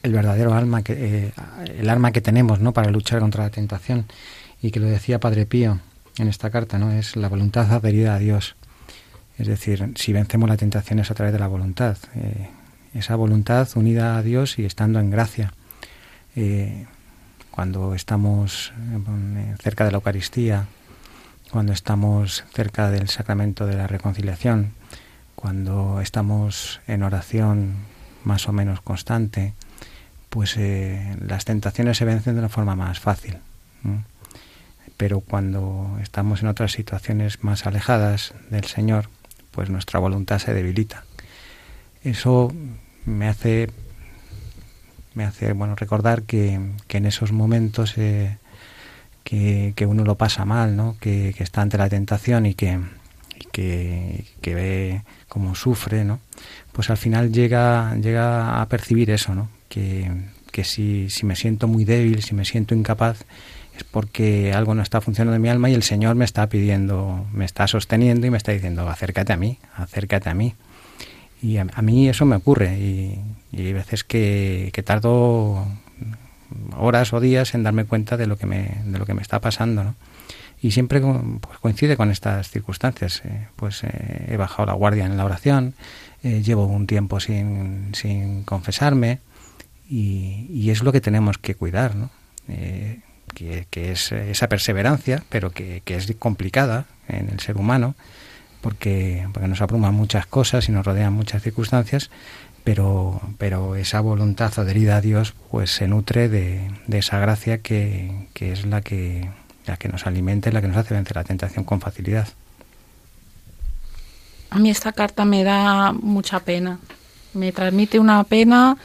[0.03, 0.93] el verdadero alma que
[1.27, 1.33] eh,
[1.79, 2.73] el arma que tenemos, ¿no?
[2.73, 4.07] Para luchar contra la tentación
[4.61, 5.81] y que lo decía Padre Pío
[6.19, 6.93] en esta carta, ¿no?
[6.93, 8.57] Es la voluntad adherida a Dios.
[9.39, 11.97] Es decir, si vencemos la tentación es a través de la voluntad.
[12.15, 12.51] Eh,
[12.95, 15.53] esa voluntad unida a Dios y estando en gracia.
[17.51, 18.73] Cuando estamos
[19.61, 20.67] cerca de la Eucaristía,
[21.51, 24.73] cuando estamos cerca del sacramento de la reconciliación,
[25.45, 27.75] cuando estamos en oración
[28.25, 29.53] más o menos constante,
[30.31, 30.59] pues
[31.21, 33.37] las tentaciones se vencen de una forma más fácil
[34.97, 39.11] pero cuando estamos en otras situaciones más alejadas del Señor,
[39.51, 41.05] pues nuestra voluntad se debilita.
[42.03, 42.51] Eso
[43.05, 43.69] me hace
[45.13, 46.55] me hace bueno recordar que,
[46.89, 48.39] en esos momentos eh,
[49.25, 50.97] que, uno lo pasa mal, ¿no?
[51.01, 52.81] que, está ante la tentación y que,
[53.53, 56.21] que, ve cómo sufre, ¿no?
[56.73, 59.49] pues al final llega, llega a percibir eso, ¿no?
[59.69, 60.11] que,
[60.51, 63.25] que si, si me siento muy débil, si me siento incapaz,
[63.77, 67.27] es porque algo no está funcionando en mi alma y el Señor me está pidiendo,
[67.33, 70.55] me está sosteniendo y me está diciendo, acércate a mí, acércate a mí.
[71.43, 73.21] Y a, mí eso me ocurre y,
[73.53, 75.67] hay veces que, tardo
[76.77, 79.41] horas o días en darme cuenta de lo que me, de lo que me está
[79.41, 79.95] pasando, ¿no?
[80.65, 83.21] Y siempre pues, coincide con estas circunstancias.
[83.27, 85.75] Eh, pues eh, he bajado la guardia en la oración,
[86.23, 89.19] eh, llevo un tiempo sin, sin confesarme
[89.91, 92.09] y, y, es lo que tenemos que cuidar, ¿no?
[93.35, 97.95] que, es esa perseverancia, pero que, es complicada en el ser humano,
[98.63, 102.11] porque, porque nos abruman muchas cosas y nos rodean muchas circunstancias,
[102.65, 108.53] pero, pero esa voluntad adherida a Dios pues se nutre de, esa gracia que, que,
[108.53, 109.29] es la que,
[109.67, 112.29] la que nos alimenta y la que nos hace vencer la tentación con facilidad.
[114.51, 116.79] A mí esta carta me da mucha pena,
[117.33, 118.77] me transmite una pena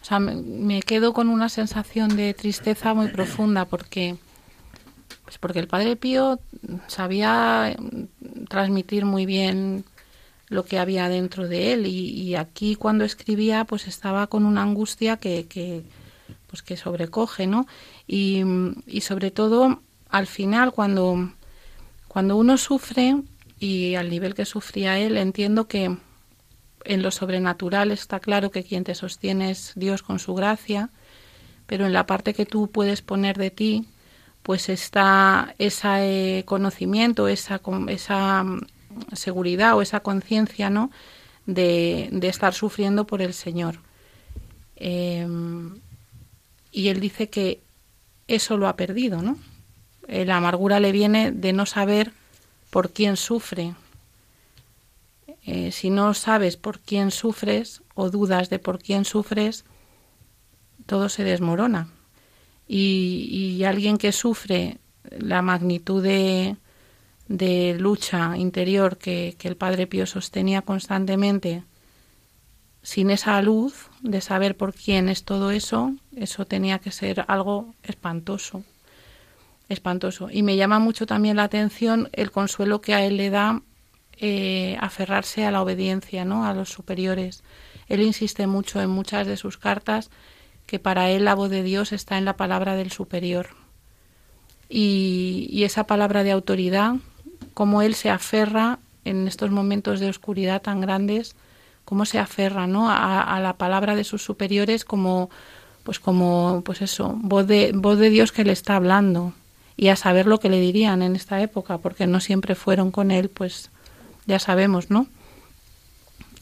[0.00, 4.16] o sea, me, quedo con una sensación de tristeza muy profunda porque,
[5.24, 6.40] pues porque el Padre Pío
[6.86, 7.76] sabía
[8.48, 9.84] transmitir muy bien
[10.48, 15.18] lo que había dentro de él y, aquí cuando escribía pues estaba con una angustia
[15.18, 15.82] que, que
[16.46, 17.66] pues que sobrecoge, ¿no?
[18.08, 18.42] Y,
[18.86, 21.32] y sobre todo al final cuando,
[22.08, 23.16] cuando uno sufre
[23.58, 25.96] y al nivel que sufría él entiendo que
[26.84, 30.90] en lo sobrenatural está claro que quien te sostiene es Dios con su gracia,
[31.66, 33.86] pero en la parte que tú puedes poner de ti,
[34.42, 38.60] pues está ese conocimiento, esa, esa mm,
[39.12, 40.90] seguridad o esa conciencia, ¿no?
[41.46, 43.80] De, estar sufriendo por el Señor.
[44.76, 45.80] Em,
[46.72, 47.60] y él dice que
[48.28, 49.36] eso lo ha perdido, ¿no?
[50.10, 52.12] Eh, la amargura le viene de no saber
[52.70, 53.74] por quién sufre,
[55.46, 59.64] eh, si no sabes por quién sufres o dudas de por quién sufres,
[60.86, 61.88] todo se desmorona.
[62.66, 64.78] Y, alguien que sufre
[65.10, 66.56] la magnitud de,
[67.78, 71.62] lucha interior que, el Padre Pío sostenía constantemente,
[72.82, 77.74] sin esa luz de saber por quién es todo eso, eso tenía que ser algo
[77.84, 78.64] espantoso,
[79.70, 80.28] espantoso.
[80.30, 83.62] Y me llama mucho también la atención el consuelo que a él le da
[84.18, 86.44] eh, aferrarse a la obediencia, ¿no?
[86.44, 87.42] A los superiores.
[87.88, 90.10] Él insiste mucho en muchas de sus cartas
[90.66, 93.48] que para él la voz de Dios está en la palabra del superior.
[94.68, 96.96] Y, esa palabra de autoridad,
[97.54, 101.34] como él se aferra en estos momentos de oscuridad tan grandes,
[101.84, 102.88] cómo se aferra ¿no?
[102.90, 105.30] a, la palabra de sus superiores como
[105.82, 109.32] pues como pues eso voz de voz de Dios que le está hablando
[109.80, 113.10] y a saber lo que le dirían en esta época porque no siempre fueron con
[113.10, 113.70] él pues
[114.26, 115.06] ya sabemos, ¿no?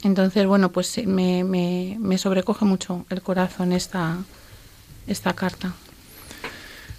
[0.02, 4.18] Entonces, bueno, pues me, me, me sobrecoge mucho el corazón esta,
[5.06, 5.72] esta carta.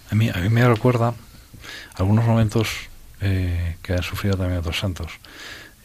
[0.10, 1.14] A mí, a mí me recuerda
[1.96, 2.70] algunos momentos
[3.20, 5.12] eh, que han sufrido también otros santos,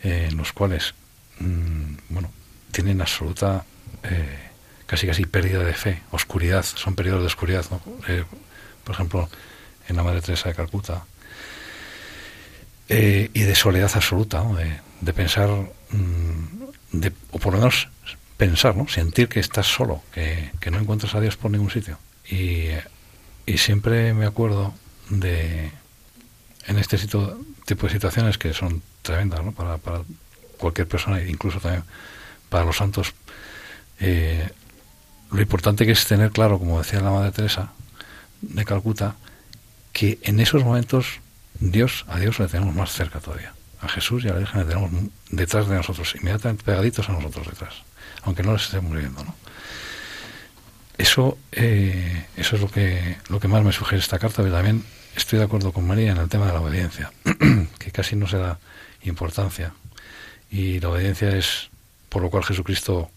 [0.05, 0.95] eh, en los cuales,
[1.41, 2.31] mm, bueno,
[2.71, 3.65] tienen absoluta,
[4.05, 4.39] eh,
[4.87, 7.81] casi casi pérdida de fe, oscuridad, son periodos de oscuridad, ¿no?
[8.85, 9.29] por ejemplo,
[9.89, 11.05] en la Madre Teresa de Calcuta,
[12.89, 17.89] y de soledad absoluta, de, de pensar, mm, de, o por lo menos
[18.37, 18.89] pensar, ¿no?
[18.89, 21.99] sentir que estás solo, que, no encuentras a Dios por ningún sitio.
[22.29, 22.69] Y,
[23.57, 24.75] siempre me acuerdo
[25.11, 25.71] de,
[26.67, 27.37] en este tipo
[27.87, 29.53] de situaciones que son tremendas ¿no?
[29.53, 29.79] para,
[30.59, 31.85] cualquier persona, incluso también
[32.49, 33.13] para los santos,
[34.01, 34.49] eh,
[35.31, 37.73] lo importante que es tener claro, como decía la Madre Teresa
[38.41, 39.17] de Calcuta,
[39.95, 41.21] que en esos momentos
[41.61, 43.55] Dios, a Dios le tenemos más cerca todavía.
[43.81, 44.91] A Jesús y a la Virgen le tenemos
[45.31, 47.75] detrás de nosotros, inmediatamente pegaditos a nosotros detrás,
[48.23, 49.35] aunque no les estemos viendo, ¿no?
[50.99, 54.85] Eso, eh, eso es lo que, lo que más me sugiere esta carta, pero también
[55.17, 57.13] estoy de acuerdo con María en el tema de la obediencia,
[57.79, 58.59] que casi no se da
[59.03, 59.75] importancia.
[60.51, 61.71] Y la obediencia es
[62.09, 63.11] por lo cual Jesucristo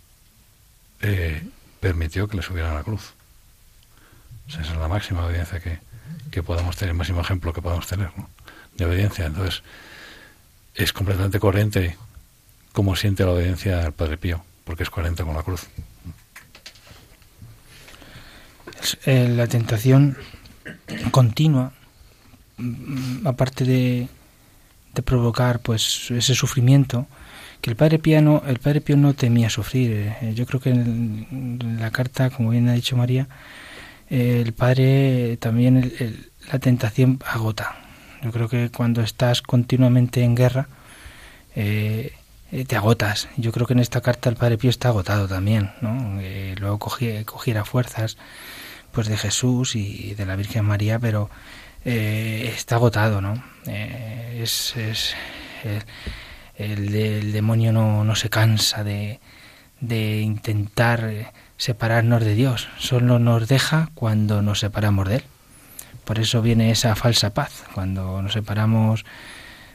[1.02, 1.44] eh,
[1.80, 3.14] permitió que le subieran a la cruz.
[4.48, 5.80] esa es la máxima obediencia que,
[6.32, 8.10] que podamos tener, el máximo ejemplo que podamos tener
[8.78, 9.26] de obediencia.
[9.26, 9.64] Entonces,
[10.76, 11.98] es completamente coherente
[12.74, 15.68] como siente la obediencia al Padre Pío, porque es coherente con la cruz.
[19.06, 20.18] Eh, la tentación
[21.12, 21.74] continua,
[22.58, 24.08] mm, aparte de,
[25.06, 27.06] provocar pues ese sufrimiento,
[27.62, 29.92] que el padre Pío el padre Pío no temía sufrir.
[29.92, 33.28] Eh, yo creo que en, la carta, como bien ha dicho María,
[34.10, 35.94] eh, el padre también
[36.52, 37.76] la tentación agota.
[38.24, 40.68] Yo creo que cuando estás continuamente en guerra
[41.54, 43.28] te agotas.
[43.36, 46.20] Yo creo que en esta carta el padre Pío está agotado también, ¿no?
[46.60, 48.18] luego cogiera fuerzas
[48.92, 51.30] pues de Jesús y de la Virgen María, pero
[51.86, 53.42] eh, está agotado, ¿no?
[53.66, 55.16] Eh, es, es
[56.58, 59.20] el, demonio no, no, se cansa de,
[60.22, 61.28] intentar eh,
[61.58, 65.24] separarnos de Dios, solo nos deja cuando nos separamos de Él.
[66.06, 69.06] Por eso viene esa falsa paz, cuando nos separamos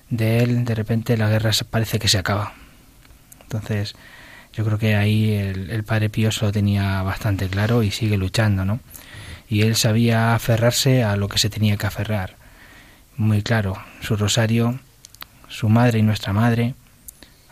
[0.09, 2.55] de Él, de repente la guerra parece que se acaba.
[3.43, 3.95] Entonces,
[4.53, 8.65] yo creo que ahí el, el Padre Pío lo tenía bastante claro y sigue luchando,
[8.65, 8.81] ¿no?
[9.53, 12.37] y él sabía aferrarse a lo que se tenía que aferrar.
[13.19, 14.81] Muy claro, su rosario,
[15.47, 16.75] su madre y nuestra madre,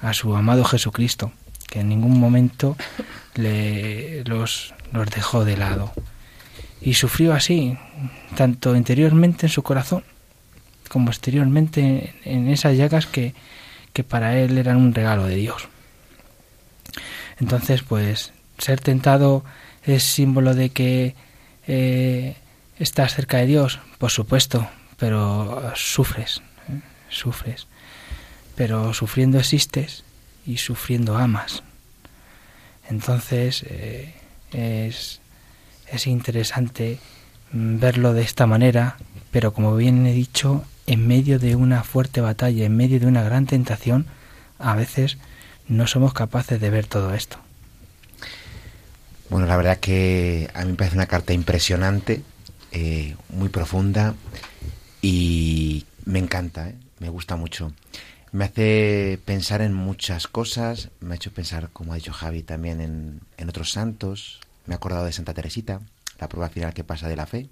[0.00, 1.30] a su amado Jesucristo,
[1.70, 2.76] que en ningún momento
[3.34, 5.92] le, los, los dejó de lado.
[6.82, 7.78] Y sufrió así,
[8.36, 10.02] tanto interiormente en su corazón,
[10.88, 13.34] como exteriormente en esas llagas que,
[13.92, 15.68] que para él eran un regalo de Dios.
[17.38, 19.44] Entonces, pues, ser tentado
[19.84, 21.14] es símbolo de que
[21.66, 22.36] eh,
[22.78, 24.68] estás cerca de Dios, por supuesto,
[24.98, 26.80] pero sufres, ¿eh?
[27.08, 27.68] sufres.
[28.56, 30.04] Pero sufriendo existes
[30.50, 31.62] y sufriendo amas.
[32.88, 34.12] Entonces eh,
[34.52, 35.20] es,
[35.86, 36.98] es interesante
[37.52, 38.96] verlo de esta manera,
[39.30, 43.22] pero como bien he dicho, en medio de una fuerte batalla, en medio de una
[43.22, 44.06] gran tentación,
[44.58, 45.18] a veces
[45.68, 47.38] no somos capaces de ver todo esto.
[49.28, 52.22] Bueno, la verdad que a mí me parece una carta impresionante,
[52.72, 54.14] eh, muy profunda
[55.00, 56.74] y me encanta, ¿eh?
[56.98, 57.72] me gusta mucho.
[58.32, 62.80] Me hace pensar en muchas cosas, me ha hecho pensar, como ha dicho Javi, también
[62.80, 64.40] en, en otros santos.
[64.66, 65.80] Me he acordado de Santa Teresita,
[66.20, 67.48] la prueba final que pasa de la fe,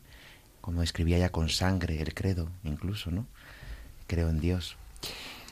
[0.61, 3.27] como escribía ya con sangre el credo, incluso, ¿no?
[4.07, 4.77] Creo en Dios.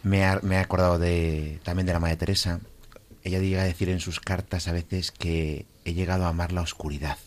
[0.04, 2.60] Me, me he acordado de, también de la Madre Teresa.
[3.24, 6.60] Ella llega a decir en sus cartas a veces que he llegado a amar la
[6.60, 7.18] oscuridad.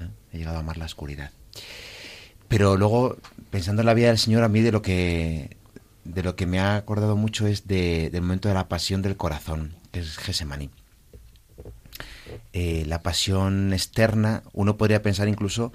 [0.00, 0.06] ¿eh?
[0.32, 1.32] He llegado a amar la oscuridad.
[2.46, 3.16] Pero luego,
[3.50, 5.56] pensando en la vida del Señor, a mí de lo que,
[6.04, 9.16] de lo que me ha acordado mucho es de, del momento de la pasión del
[9.16, 10.70] corazón, que es Gesemaní.
[12.52, 15.72] Eh, la pasión externa, uno podría pensar incluso,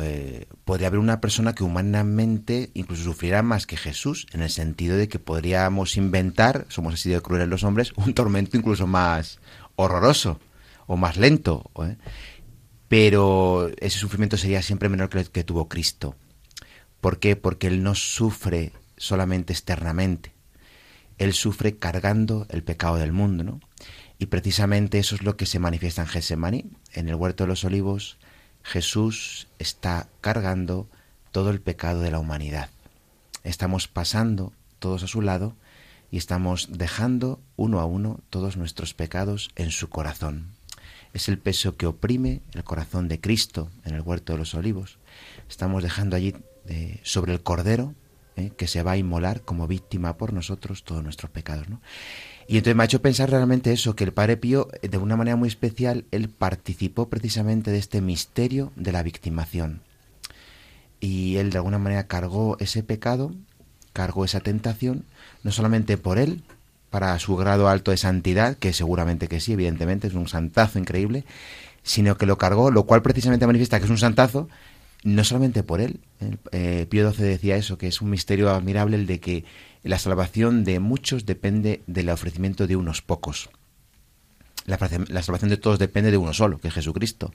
[0.00, 4.96] eh, podría haber una persona que humanamente incluso sufriera más que Jesús, en el sentido
[4.96, 9.38] de que podríamos inventar, somos así de crueles los hombres, un tormento incluso más
[9.76, 10.40] horroroso
[10.86, 11.70] o más lento.
[11.82, 11.96] ¿eh?
[12.88, 16.16] Pero ese sufrimiento sería siempre menor que el que tuvo Cristo.
[17.00, 17.36] ¿Por qué?
[17.36, 20.34] Porque Él no sufre solamente externamente.
[21.16, 23.60] Él sufre cargando el pecado del mundo, ¿no?
[24.18, 26.70] Y precisamente eso es lo que se manifiesta en Getsemaní.
[26.92, 28.18] En el huerto de los olivos,
[28.62, 30.88] Jesús está cargando
[31.32, 32.70] todo el pecado de la humanidad.
[33.44, 35.56] Estamos pasando todos a su lado
[36.10, 40.58] y estamos dejando uno a uno todos nuestros pecados en su corazón
[41.12, 44.98] es el peso que oprime el corazón de Cristo en el huerto de los olivos.
[45.48, 46.34] Estamos dejando allí
[46.66, 47.94] eh, sobre el cordero
[48.38, 51.68] eh, que se va a inmolar como víctima por nosotros todos nuestros pecados.
[51.68, 51.80] ¿no?
[52.46, 55.36] Y entonces me ha hecho pensar realmente eso, que el Padre Pío, de una manera
[55.36, 59.82] muy especial, él participó precisamente de este misterio de la victimación.
[61.00, 63.32] Y él de alguna manera cargó ese pecado,
[63.92, 65.04] cargó esa tentación,
[65.42, 66.42] no solamente por él,
[66.90, 71.24] para su grado alto de santidad, que seguramente que sí, evidentemente, es un santazo increíble,
[71.82, 74.48] sino que lo cargó, lo cual precisamente manifiesta que es un santazo,
[75.04, 76.00] no solamente por él.
[76.52, 79.44] Eh, Pío XII decía eso, que es un misterio admirable el de que
[79.82, 83.50] la salvación de muchos depende del ofrecimiento de unos pocos.
[84.66, 84.76] La,
[85.22, 87.32] salvación de todos depende de uno solo, que es Jesucristo.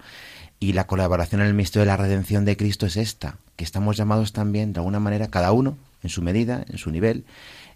[0.59, 3.97] Y la colaboración en el misterio de la redención de Cristo es esta, que estamos
[3.97, 7.26] llamados también, de alguna manera, cada uno en su medida, en su nivel,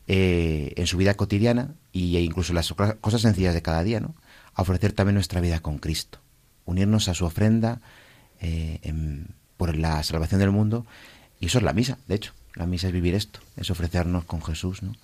[0.08, 2.72] eh, en su vida cotidiana e incluso las
[3.02, 4.14] cosas sencillas de cada día, ¿no?
[4.54, 6.20] A ofrecer también nuestra vida con Cristo,
[6.66, 7.82] unirnos a su ofrenda
[8.40, 8.80] eh,
[9.58, 10.86] por la salvación del mundo
[11.40, 14.42] y eso es la misa, de hecho, la misa es vivir esto, es ofrecernos con
[14.44, 14.96] Jesús, ¿no?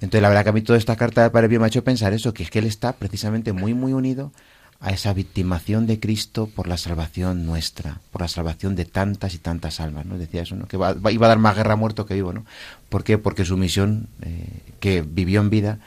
[0.00, 1.82] Entonces la verdad que a mí toda esta carta de Padre Pío me ha hecho
[1.82, 4.32] pensar eso, que es que él está precisamente muy muy unido
[4.80, 9.38] a esa victimación de Cristo por la salvación nuestra, por la salvación de tantas y
[9.38, 10.18] tantas almas, ¿no?
[10.18, 10.66] Decía eso, ¿no?
[10.68, 12.44] Que iba a dar más guerra muerto que vivo, ¿no?
[12.88, 13.18] ¿Por qué?
[13.18, 15.78] Porque su misión eh, que vivió en vida,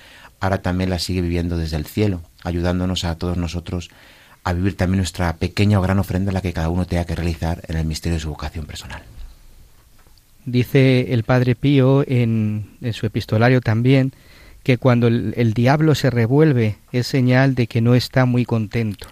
[0.42, 3.90] ahora también la sigue viviendo desde el cielo, ayudándonos a todos nosotros
[4.44, 7.62] a vivir también nuestra pequeña o gran ofrenda, la que cada uno tenga que realizar
[7.68, 9.04] en el misterio de su vocación personal.
[10.46, 14.14] Dice el Padre Pío en, en su epistolario también,
[14.64, 19.08] que cuando el, diablo se revuelve es señal de que no está muy contento.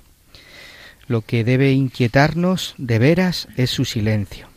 [1.08, 4.48] Lo que debe inquietarnos de veras es su silencio.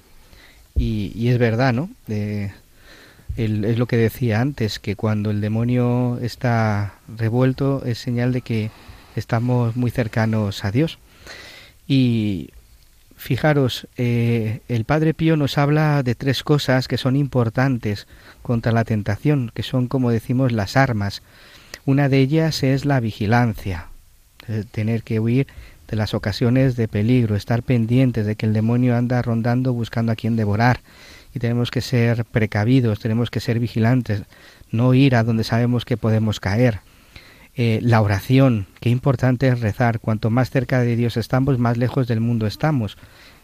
[0.77, 1.89] Y, es verdad, ¿no?
[2.09, 8.71] es lo que decía antes, que cuando el demonio está revuelto es señal de que
[9.17, 10.99] estamos muy cercanos a Dios.
[11.87, 12.51] Y
[13.17, 18.07] fijaros, eh, el Padre Pío nos habla de tres cosas que son importantes
[18.43, 21.23] contra la tentación, que son, como decimos, las armas.
[21.85, 23.89] Una de ellas es la vigilancia,
[24.71, 25.47] tener que huir
[25.89, 30.17] de las ocasiones de peligro, estar pendientes de que el demonio anda rondando buscando a
[30.17, 30.81] quien devorar.
[31.35, 34.23] Y tenemos que ser precavidos, tenemos que ser vigilantes,
[34.71, 36.81] no ir a donde sabemos que podemos caer.
[37.55, 40.01] Eh, la oración, qué importante es rezar.
[40.01, 42.97] Cuanto más cerca de Dios estamos, más lejos del mundo estamos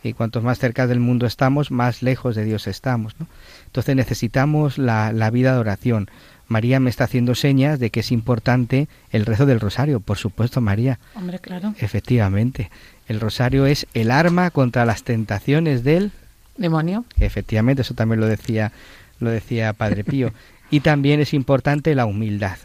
[0.03, 3.15] y cuanto más cerca del mundo estamos, más lejos de Dios estamos.
[3.19, 3.27] ¿no?
[3.67, 6.09] Entonces necesitamos la, la, vida de oración.
[6.47, 10.61] María me está haciendo señas de que es importante el rezo del rosario, por supuesto,
[10.61, 10.99] María.
[11.15, 11.75] Hombre, claro.
[11.79, 12.71] Efectivamente,
[13.09, 16.13] el rosario es el arma contra las tentaciones del
[16.57, 17.05] demonio.
[17.19, 18.73] Efectivamente, eso también lo decía,
[19.21, 20.33] lo decía Padre Pío.
[20.71, 22.57] y también es importante la humildad.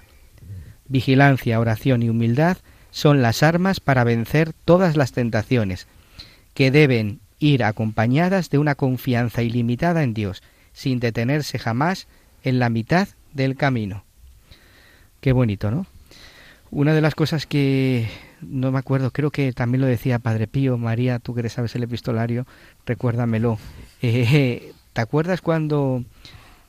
[0.93, 2.57] Vigilancia, oración y humildad
[2.91, 5.87] son las armas para vencer todas las tentaciones,
[6.53, 12.05] que deben ir acompañadas de una confianza ilimitada en Dios, sin detenerse jamás
[12.43, 14.03] en la mitad del camino.
[15.19, 15.87] Qué bonito, ¿no?
[16.69, 18.07] Una de las cosas que
[18.41, 21.81] no me acuerdo, creo que también lo decía Padre Pío, María, tú que sabes el
[21.81, 22.45] epistolario,
[22.85, 23.57] recuérdamelo.
[24.01, 26.03] ¿Te acuerdas cuando,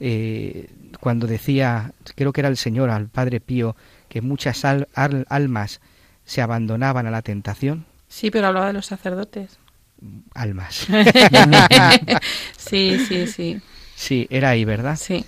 [0.00, 0.70] eh,
[1.00, 3.76] cuando decía, creo que era el Señor, al Padre Pío,
[4.14, 5.80] que muchas almas
[6.24, 7.84] se abandonaban a la tentación?
[8.06, 9.58] Sí, pero hablaba de los sacerdotes
[10.34, 10.86] almas.
[12.56, 13.60] sí, sí, sí.
[13.96, 14.96] Sí, era ahí, ¿verdad?
[14.96, 15.24] Sí.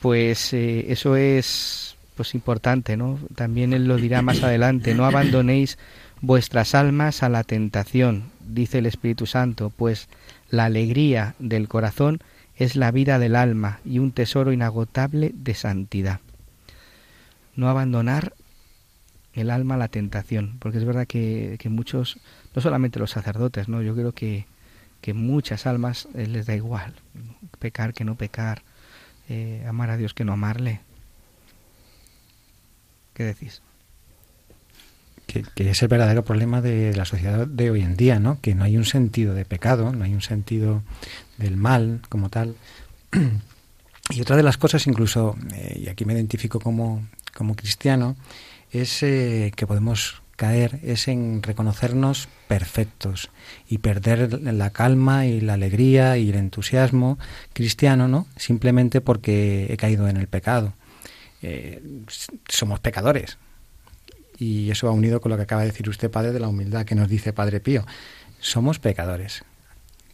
[0.00, 3.18] Pues eh, eso es pues importante, ¿no?
[3.34, 5.78] También él lo dirá más adelante, no abandonéis
[6.20, 10.10] vuestras almas a la tentación, dice el Espíritu Santo, pues
[10.50, 12.20] la alegría del corazón
[12.54, 16.20] es la vida del alma y un tesoro inagotable de santidad.
[17.56, 18.34] No abandonar
[19.32, 22.18] el alma a la tentación, porque es verdad que, que muchos
[22.54, 23.82] no solamente los sacerdotes, ¿no?
[23.82, 24.46] Yo creo que,
[25.00, 26.94] que muchas almas eh, les da igual,
[27.58, 28.62] pecar que no pecar,
[29.28, 30.80] eh, amar a Dios que no amarle.
[33.14, 33.62] ¿Qué decís?
[35.26, 38.40] Que, es el verdadero problema de la sociedad de hoy en día, ¿no?
[38.40, 40.82] Que no hay un sentido de pecado, no hay un sentido
[41.36, 42.56] del mal como tal.
[44.08, 47.04] Y otra de las cosas, incluso, eh, y aquí me identifico como,
[47.36, 48.16] como cristiano,
[48.72, 53.30] es que podemos caer es en reconocernos perfectos
[53.68, 57.18] y perder la calma y la alegría y el entusiasmo
[57.52, 58.26] cristiano, ¿no?
[58.36, 60.74] Simplemente porque he caído en el pecado.
[61.42, 61.82] Eh,
[62.48, 63.38] somos pecadores.
[64.38, 66.84] Y eso va unido con lo que acaba de decir usted, Padre, de la humildad
[66.84, 67.86] que nos dice Padre Pío.
[68.38, 69.44] Somos pecadores.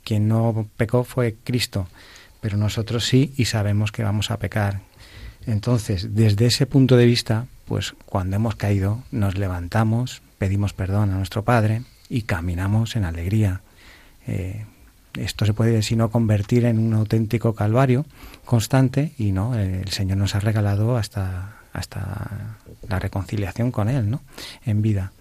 [0.05, 1.89] Quien no pecó fue Cristo,
[2.41, 4.81] pero nosotros sí y sabemos que vamos a pecar.
[5.47, 11.17] Entonces, desde ese punto de vista, pues cuando hemos caído nos levantamos, pedimos perdón a
[11.17, 13.63] nuestro Padre y caminamos en alegría.
[14.27, 14.65] Eh,
[15.19, 18.07] esto se puede, si no, convertir en un auténtico calvario
[18.45, 24.23] constante y no, el Señor nos ha regalado hasta, hasta la reconciliación con Él, ¿no?
[24.65, 25.13] En vida.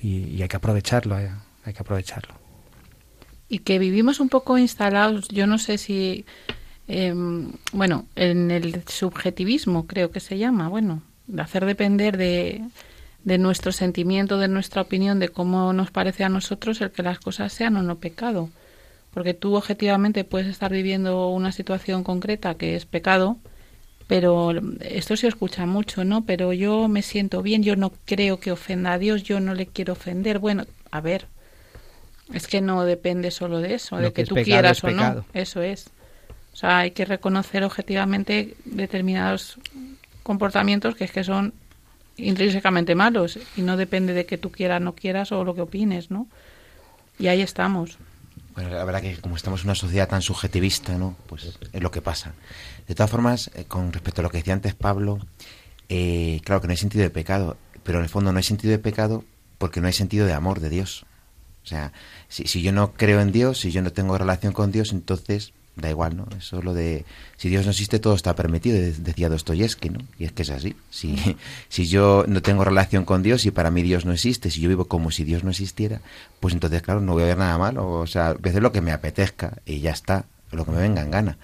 [0.00, 1.30] Y, hay que aprovecharlo, eh,
[1.64, 2.34] hay que aprovecharlo.
[3.48, 6.24] Y que vivimos un poco instalados, yo no sé si,
[6.88, 12.62] em, bueno, en el subjetivismo creo que se llama, bueno, de hacer depender de,
[13.24, 17.18] de nuestro sentimiento, de nuestra opinión, de cómo nos parece a nosotros el que las
[17.18, 18.50] cosas sean o no pecado.
[19.12, 23.36] Porque tú objetivamente puedes estar viviendo una situación concreta que es pecado,
[24.06, 26.24] pero esto se escucha mucho, ¿no?
[26.24, 29.66] Pero yo me siento bien, yo no creo que ofenda a Dios, yo no le
[29.66, 30.38] quiero ofender.
[30.38, 31.26] Bueno, a ver,
[32.32, 35.24] es que no depende solo de eso, de que, tú quieras o no.
[35.34, 35.90] Eso es.
[36.52, 39.58] O sea, hay que reconocer objetivamente determinados
[40.22, 41.54] comportamientos que es que son
[42.16, 46.10] intrínsecamente malos y no depende de que tú quieras, no quieras o lo que opines,
[46.10, 46.28] ¿no?
[47.18, 47.98] Y ahí estamos.
[48.54, 51.16] Bueno, la verdad que como estamos en una sociedad tan subjetivista, ¿no?
[51.26, 52.34] Pues es lo que pasa.
[52.86, 55.18] De todas formas, eh, con respecto a lo que decía antes Pablo,
[55.88, 58.72] eh, claro que no hay sentido de pecado, pero en el fondo no hay sentido
[58.72, 59.24] de pecado
[59.58, 61.06] porque no hay sentido de amor de Dios.
[61.64, 61.92] O sea,
[62.28, 65.52] si, si yo no creo en Dios, si yo no tengo relación con Dios, entonces
[65.76, 66.26] da igual, ¿no?
[66.36, 67.04] Eso es lo de
[67.36, 70.00] si Dios no existe todo está permitido, decía Dostoyevsky, ¿no?
[70.18, 70.76] Y es que es así.
[70.90, 71.16] Si,
[71.68, 74.68] si yo no tengo relación con Dios y para mí Dios no existe, si yo
[74.68, 76.00] vivo como si Dios no existiera,
[76.40, 78.80] pues entonces claro, no voy a ver nada malo, o sea, a hacer lo que
[78.80, 81.38] me apetezca y ya está, lo que me venga en gana.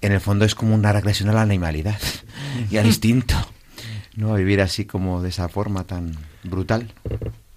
[0.00, 2.00] En el fondo es como una regresión a la animalidad
[2.70, 3.34] y al instinto,
[4.16, 4.34] ¿no?
[4.34, 6.92] Vivir así como de esa forma tan brutal.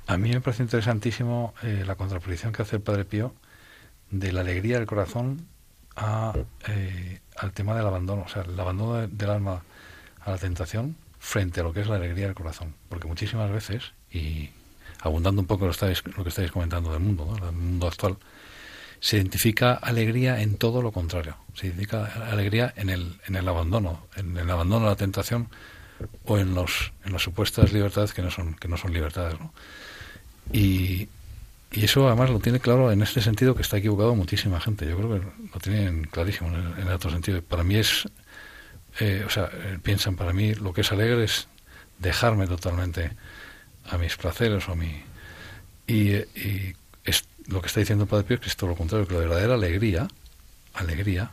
[0.08, 3.34] A mí me parece interesantísimo eh, la contraposición que hace el Padre Pío
[4.12, 5.48] de la alegría del corazón
[5.96, 6.34] a,
[6.68, 9.64] eh, al tema del abandono, o sea, el abandono de- del alma
[10.22, 12.74] a la tentación frente a lo que es la alegría del corazón.
[12.90, 14.50] Porque muchísimas veces, y
[15.02, 17.46] abundando un poco lo, que estáis comentando del mundo, ¿no?
[17.46, 18.18] del mundo actual,
[19.00, 21.38] se identifica alegría en todo lo contrario.
[21.54, 25.50] Se identifica alegría en el, en el abandono, en el abandono a la tentación
[26.26, 29.36] o en los en las supuestas libertades que no son que no son libertades.
[30.52, 31.08] Y,
[31.76, 34.88] y eso además lo tiene claro en este sentido que está equivocado muchísima gente.
[34.88, 37.42] Yo creo que lo tienen clarísimo en el, otro sentido.
[37.42, 38.08] Para mí es,
[39.00, 41.48] eh, o sea, eh, piensan, para mí lo que es alegre es
[42.00, 43.12] dejarme totalmente
[43.90, 45.04] a mis placeres o a mi...
[45.88, 49.08] Y, y es lo que está diciendo el Padre Pío, que es todo lo contrario,
[49.08, 50.08] que la verdadera alegría,
[50.74, 51.32] alegría,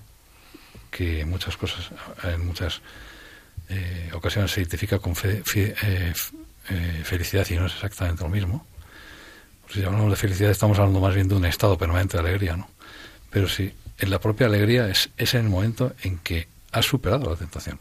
[0.91, 1.91] que en muchas cosas,
[2.25, 2.83] en muchas
[3.69, 6.13] eh, ocasiones se identifica con fe- eh,
[6.69, 8.67] eh, felicidad y no es exactamente lo mismo.
[9.71, 12.69] Si hablamos de felicidad estamos hablando más bien de un estado permanente de alegría, ¿no?
[13.31, 17.31] Pero sí, en la propia alegría es, es en el momento en que has superado
[17.31, 17.79] la tentación.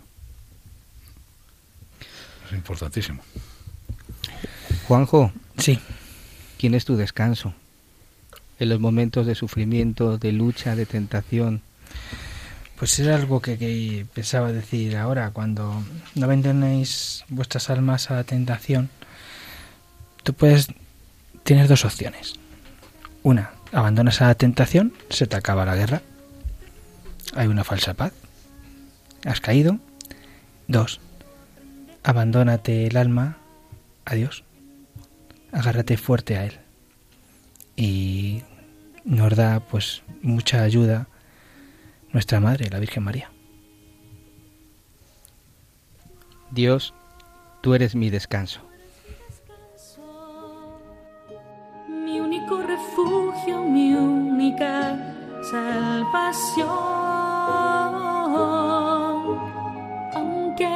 [2.47, 3.21] Es importantísimo.
[4.87, 5.31] Juanjo.
[5.57, 5.79] Sí.
[6.57, 7.53] ¿Quién es tu descanso?
[8.59, 11.61] En los momentos de sufrimiento, de lucha, de tentación.
[12.77, 15.83] Pues es algo que, que pensaba decir ahora, cuando
[16.15, 18.89] no abandonéis vuestras almas a la tentación,
[20.23, 20.67] tú puedes
[21.43, 22.35] tienes dos opciones.
[23.23, 26.01] Una, abandonas a la tentación, se te acaba la guerra,
[27.35, 28.13] hay una falsa paz,
[29.25, 29.77] has caído.
[30.67, 30.99] Dos,
[32.03, 33.37] abandónate el alma
[34.05, 34.43] a Dios,
[35.51, 36.59] agárrate fuerte a Él.
[37.75, 38.43] Y
[39.03, 41.07] nos da pues mucha ayuda
[42.11, 43.31] nuestra Madre, la Virgen María.
[46.51, 46.93] Dios,
[47.61, 48.70] tú eres mi descanso.
[56.11, 56.67] Salvación.
[60.13, 60.69] Aunque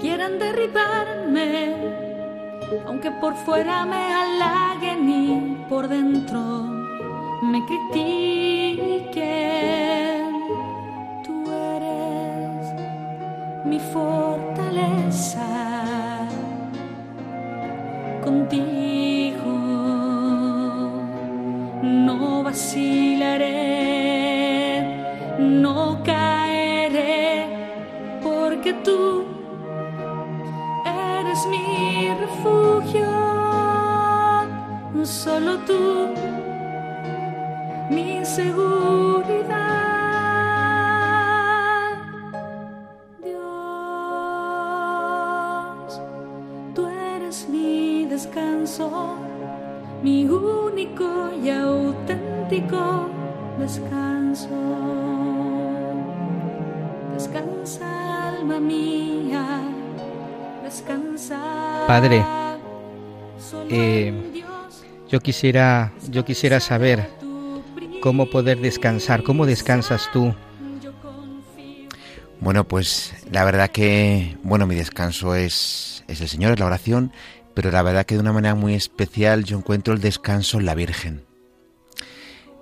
[0.00, 1.74] quieran derribarme,
[2.86, 6.40] aunque por fuera me halaguen y por dentro
[7.42, 9.12] me critiquen,
[11.24, 12.74] tú eres
[13.64, 15.46] mi fortaleza
[18.24, 19.31] contigo
[21.92, 23.52] no vacilaré,
[25.38, 27.46] no caeré,
[28.22, 29.24] porque tú
[30.86, 33.06] eres mi refugio,
[35.04, 36.08] solo tú,
[37.90, 39.52] mi seguridad.
[43.22, 43.42] Dios,
[46.74, 49.16] tú eres mi descanso,
[50.02, 50.26] mi
[52.52, 53.10] auténtico
[53.58, 54.48] descanso.
[57.14, 59.60] Descansa, alma mía,
[60.62, 61.84] descansa.
[61.86, 62.24] Padre,
[63.70, 64.42] eh,
[65.08, 67.08] yo quisiera, yo quisiera saber
[68.02, 70.34] cómo poder descansar, cómo descansas tú.
[72.40, 77.12] Bueno, pues la verdad que, bueno, mi descanso es, es el Señor, es la oración,
[77.54, 80.74] pero la verdad que de una manera muy especial yo encuentro el descanso en la
[80.74, 81.24] Virgen,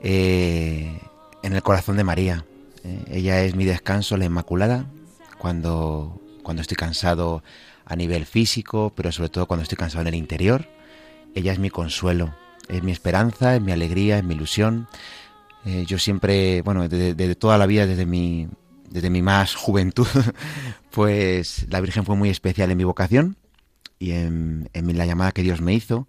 [0.03, 0.99] Eh,
[1.43, 2.45] en el corazón de María.
[2.85, 4.87] Eh, ella es mi descanso, la Inmaculada,
[5.39, 7.43] cuando, cuando estoy cansado
[7.85, 10.69] a nivel físico, pero sobre todo cuando estoy cansado en el interior.
[11.35, 12.35] Ella es mi consuelo,
[12.69, 14.89] es mi esperanza, es mi alegría, es mi ilusión.
[15.65, 18.49] Eh, yo siempre, bueno, desde, desde toda la vida, desde mi,
[18.89, 20.07] desde mi más juventud,
[20.91, 23.37] pues la Virgen fue muy especial en mi vocación
[23.99, 26.09] y en, en la llamada que Dios me hizo.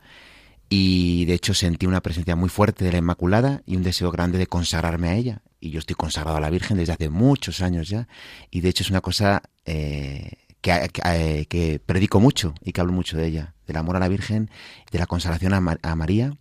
[0.74, 4.38] Y de hecho sentí una presencia muy fuerte de la Inmaculada y un deseo grande
[4.38, 5.42] de consagrarme a ella.
[5.60, 8.08] y yo estoy consagrado a la Virgen desde hace muchos años ya,
[8.50, 12.80] y de hecho es una cosa eh, que, que, eh, que predico mucho y que
[12.82, 14.50] hablo mucho de ella, del amor a la Virgen,
[14.92, 16.32] de la consagración a, Ma- a María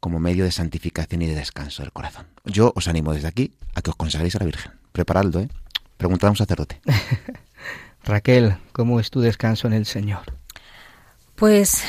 [0.00, 2.26] como medio de santificación y de descanso del corazón.
[2.44, 4.72] Yo os animo desde aquí a que os consagréis a la Virgen.
[4.92, 5.48] Preparadlo, ¿eh?
[5.96, 6.80] Preguntad a un sacerdote.
[8.04, 10.22] Raquel, ¿cómo es tu descanso en el Señor?
[11.34, 11.82] Pues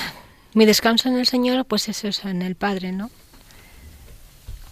[0.58, 3.12] mi descanso en el Señor, pues es eso, en el Padre, ¿no?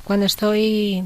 [0.03, 1.03] Cuando estoy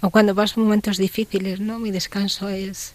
[0.00, 1.80] o cuando paso momentos difíciles, ¿no?
[1.80, 2.94] Mi descanso es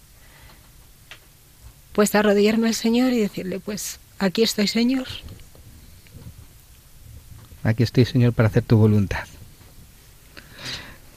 [1.91, 5.09] pues arrodillarme al Señor y decirle, pues aquí estoy, Señor.
[7.63, 9.27] Aquí estoy, Señor, para hacer tu voluntad.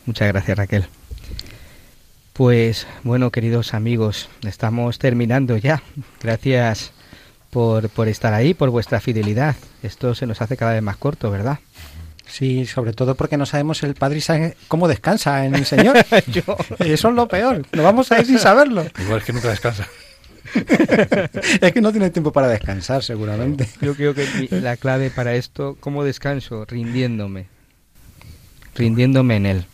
[0.05, 0.89] Muchas gracias, Raquel.
[2.33, 5.81] Pues bueno, queridos amigos, estamos terminando ya.
[6.21, 6.93] Gracias
[7.57, 9.57] por, por estar ahí, por vuestra fidelidad.
[9.83, 11.59] Esto se nos hace cada vez más corto, ¿verdad?
[12.27, 15.97] Sí, sobre todo porque no sabemos el Padre Isaac cómo descansa en el Señor.
[16.81, 17.65] Eso es lo peor.
[17.73, 18.85] No vamos a ir sin saberlo.
[19.01, 19.89] Igual es que nunca descansa.
[21.63, 23.67] es que no tiene tiempo para descansar, seguramente.
[23.81, 26.67] Yo creo que mi- la clave para esto, ¿cómo descanso?
[26.67, 27.47] Rindiéndome.
[28.75, 29.65] Rindiéndome en Él.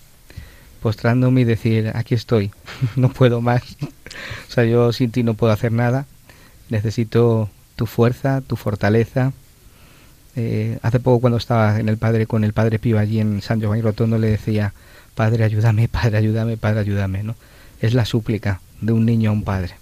[0.81, 2.53] Postrándome y decir, aquí estoy,
[2.95, 3.63] no puedo más.
[4.49, 6.07] O sea, yo sin ti no puedo hacer nada.
[6.69, 9.33] Necesito tu fuerza, tu fortaleza.
[10.35, 13.61] Eh, hace poco cuando estaba en el padre con el padre Pío allí en San
[13.61, 14.73] Giovanni Rotondo le decía,
[15.15, 17.37] Padre ayúdame, Padre ayúdame, Padre ayúdame, ¿no?
[17.81, 19.75] Es la súplica de un niño a un padre.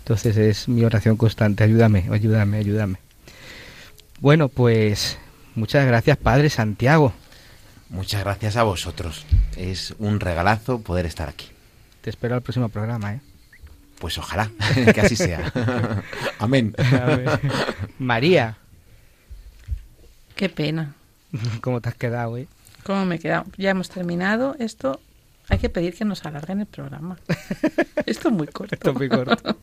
[0.00, 2.98] Entonces es mi oración constante, ayúdame, ayúdame, ayúdame.
[4.20, 5.18] Bueno, pues
[5.54, 7.12] muchas gracias Padre Santiago.
[7.90, 9.24] Muchas gracias a vosotros.
[9.56, 11.46] Es un regalazo poder estar aquí.
[12.00, 13.20] Te espero al próximo programa, ¿eh?
[14.00, 14.50] Pues ojalá
[14.94, 15.52] que así sea.
[16.38, 16.74] Amén.
[17.98, 18.56] María,
[20.38, 20.94] Qué pena.
[21.60, 22.46] ¿cómo te has quedado, eh?
[22.84, 23.44] ¿Cómo me he quedado?
[23.56, 24.54] Ya hemos terminado.
[24.60, 25.00] Esto
[25.48, 27.18] hay que pedir que nos alarguen el programa.
[28.06, 28.76] Esto es muy corto.
[28.76, 29.58] Esto es muy corto.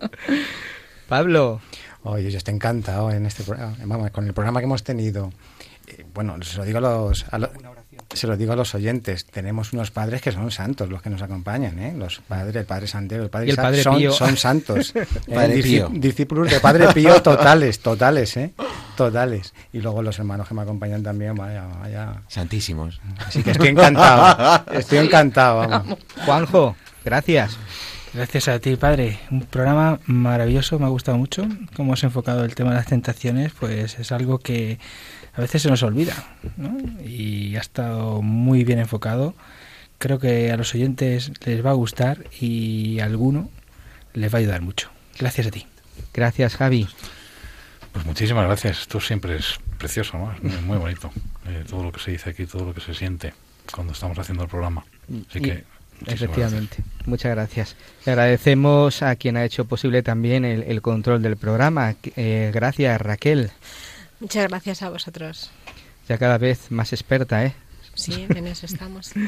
[1.08, 1.62] Pablo.
[2.04, 3.78] Oye, yo estoy encantado en este programa.
[3.86, 5.32] Vamos, con el programa que hemos tenido.
[5.88, 7.50] Eh, bueno, se lo digo a los, a lo-
[8.14, 9.26] se lo digo a los oyentes.
[9.26, 11.94] Tenemos unos padres que son santos los que nos acompañan, ¿eh?
[11.98, 14.12] Los padres, el padre Santiago, el padre Y el padre son, Pío.
[14.12, 14.94] son santos.
[15.34, 15.90] Padre Pío.
[15.92, 18.52] Discípulos de padre Pío totales, totales, ¿eh?
[18.96, 19.54] Totales.
[19.74, 22.22] Y luego los hermanos que me acompañan también, vaya, vaya.
[22.28, 23.02] Santísimos.
[23.26, 24.64] Así que estoy encantado.
[24.72, 25.98] Estoy encantado, vamos.
[26.26, 27.58] Juanjo, gracias.
[28.14, 29.20] Gracias a ti, padre.
[29.30, 31.46] Un programa maravilloso, me ha gustado mucho.
[31.76, 34.80] Cómo has enfocado el tema de las tentaciones, pues es algo que
[35.36, 36.16] a veces se nos olvida,
[36.58, 36.78] ¿no?
[37.04, 39.36] Y ha estado muy bien enfocado.
[39.98, 43.50] Creo que a los oyentes les va a gustar y a alguno
[44.14, 44.90] les va a ayudar mucho.
[45.20, 45.66] Gracias a ti.
[46.14, 46.88] Gracias, Javi.
[47.92, 48.82] Pues muchísimas gracias.
[48.82, 50.32] Esto siempre es precioso, ¿no?
[50.34, 51.12] Es muy, muy bonito.
[51.48, 53.34] Eh, todo lo que se dice aquí, todo lo que se siente
[53.74, 54.86] cuando estamos haciendo el programa.
[55.30, 55.64] Así que.
[56.08, 57.78] Efectivamente, muchas gracias.
[58.06, 61.96] Le agradecemos a quien ha hecho posible también el, el control del programa.
[62.18, 63.52] Eh, gracias, Raquel.
[64.20, 65.52] Muchas gracias a vosotros.
[66.08, 67.54] Ya cada vez más experta, ¿eh?
[67.96, 69.12] Sí, en eso estamos.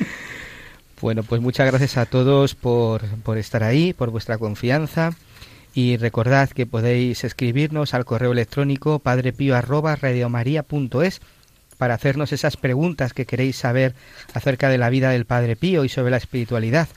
[1.00, 5.14] Bueno, pues muchas gracias a todos por, por estar ahí, por vuestra confianza.
[5.76, 11.22] Y recordad que podéis escribirnos al correo electrónico padrepío@radiomaria.es
[11.78, 13.94] para hacernos esas preguntas que queréis saber
[14.34, 16.88] acerca de la vida del Padre Pío y sobre la espiritualidad.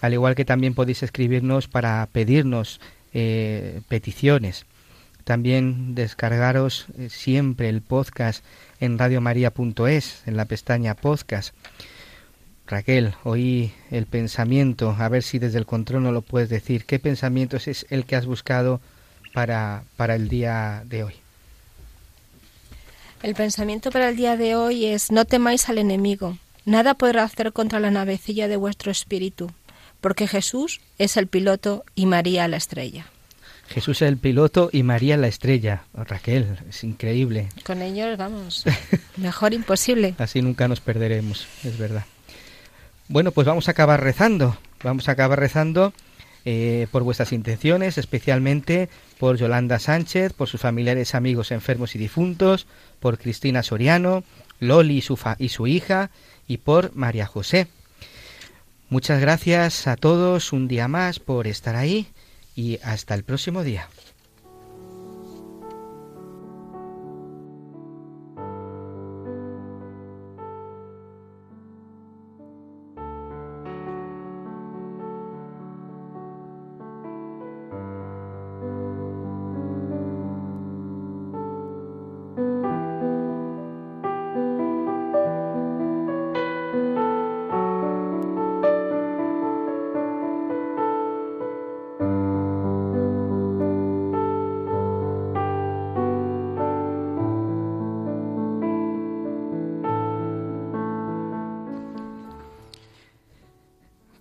[0.00, 2.80] Al igual que también podéis escribirnos para pedirnos
[3.14, 4.66] eh, peticiones.
[5.28, 8.42] También descargaros eh, siempre el podcast
[8.80, 11.54] en radiomaria.es, en la pestaña podcast.
[12.66, 16.86] Raquel, oí el pensamiento, a ver si desde el control no lo puedes decir.
[16.86, 18.80] ¿Qué pensamientos es el que has buscado
[19.34, 21.14] para, para el día de hoy?
[23.22, 26.38] El pensamiento para el día de hoy es no temáis al enemigo.
[26.64, 29.52] Nada podrá hacer contra la navecilla de vuestro espíritu,
[30.00, 33.04] porque Jesús es el piloto y María la estrella.
[33.68, 35.82] Jesús es el piloto y María la estrella.
[35.94, 37.48] Oh, Raquel, es increíble.
[37.64, 38.64] Con ellos, vamos,
[39.16, 40.14] mejor imposible.
[40.18, 42.04] Así nunca nos perderemos, es verdad.
[43.08, 44.56] Bueno, pues vamos a acabar rezando.
[44.82, 45.92] Vamos a acabar rezando
[46.44, 48.88] eh, por vuestras intenciones, especialmente
[49.18, 52.66] por Yolanda Sánchez, por sus familiares, amigos enfermos y difuntos,
[53.00, 54.24] por Cristina Soriano,
[54.60, 56.10] Loli y su, fa- y su hija,
[56.46, 57.66] y por María José.
[58.88, 62.06] Muchas gracias a todos un día más por estar ahí
[62.58, 63.88] y hasta el próximo día.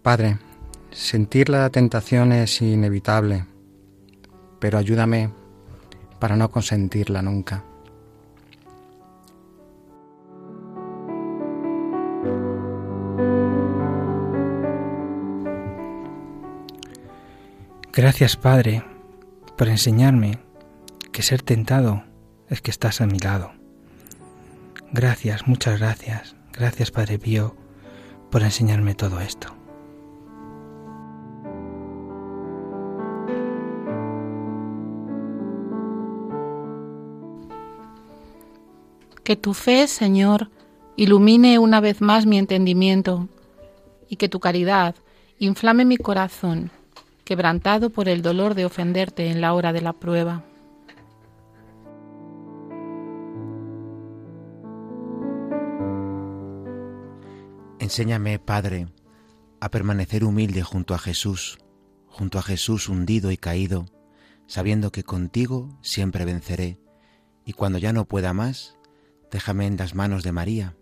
[0.07, 0.37] Padre,
[0.89, 3.45] sentir la tentación es inevitable,
[4.57, 5.31] pero ayúdame
[6.17, 7.65] para no consentirla nunca.
[17.91, 18.85] Gracias, Padre,
[19.57, 20.39] por enseñarme
[21.11, 22.05] que ser tentado
[22.47, 23.51] es que estás a mi lado.
[24.93, 26.37] Gracias, muchas gracias.
[26.53, 27.57] Gracias, Padre Pío,
[28.31, 29.56] por enseñarme todo esto.
[39.27, 40.49] Que tu fe, Señor,
[40.95, 43.27] ilumine una vez más mi entendimiento
[44.07, 44.95] y que tu caridad
[45.37, 46.71] inflame mi corazón,
[47.25, 50.45] quebrantado por el dolor de ofenderte en la hora de la prueba.
[57.79, 58.87] Enséñame, Padre,
[59.59, 61.57] a permanecer humilde junto a Jesús,
[62.05, 63.87] junto a Jesús hundido y caído,
[64.45, 66.79] sabiendo que contigo siempre venceré,
[67.43, 68.76] y cuando ya no pueda más,
[69.31, 70.75] déjame en las manos de María,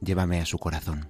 [0.00, 1.08] llévame a su corazón.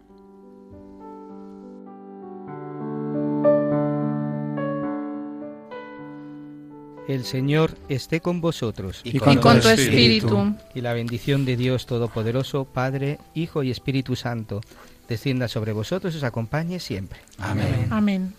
[7.09, 10.55] El Señor esté con vosotros Y con, y con tu espíritu.
[10.75, 14.61] Y la bendición de Dios Todopoderoso, Padre, Hijo y Espíritu Santo,
[15.09, 17.21] descienda sobre vosotros y os acompañe siempre.
[17.39, 17.89] Amén.
[17.91, 18.35] Amén.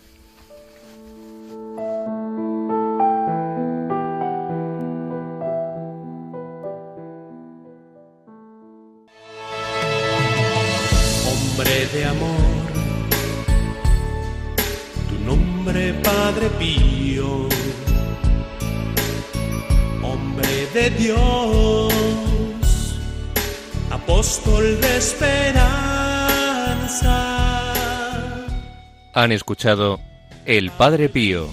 [29.24, 30.00] Han escuchado
[30.44, 31.48] El Padre Pío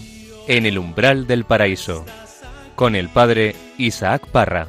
[0.50, 2.06] en el umbral del paraíso
[2.76, 4.68] con el Padre Isaac Parra.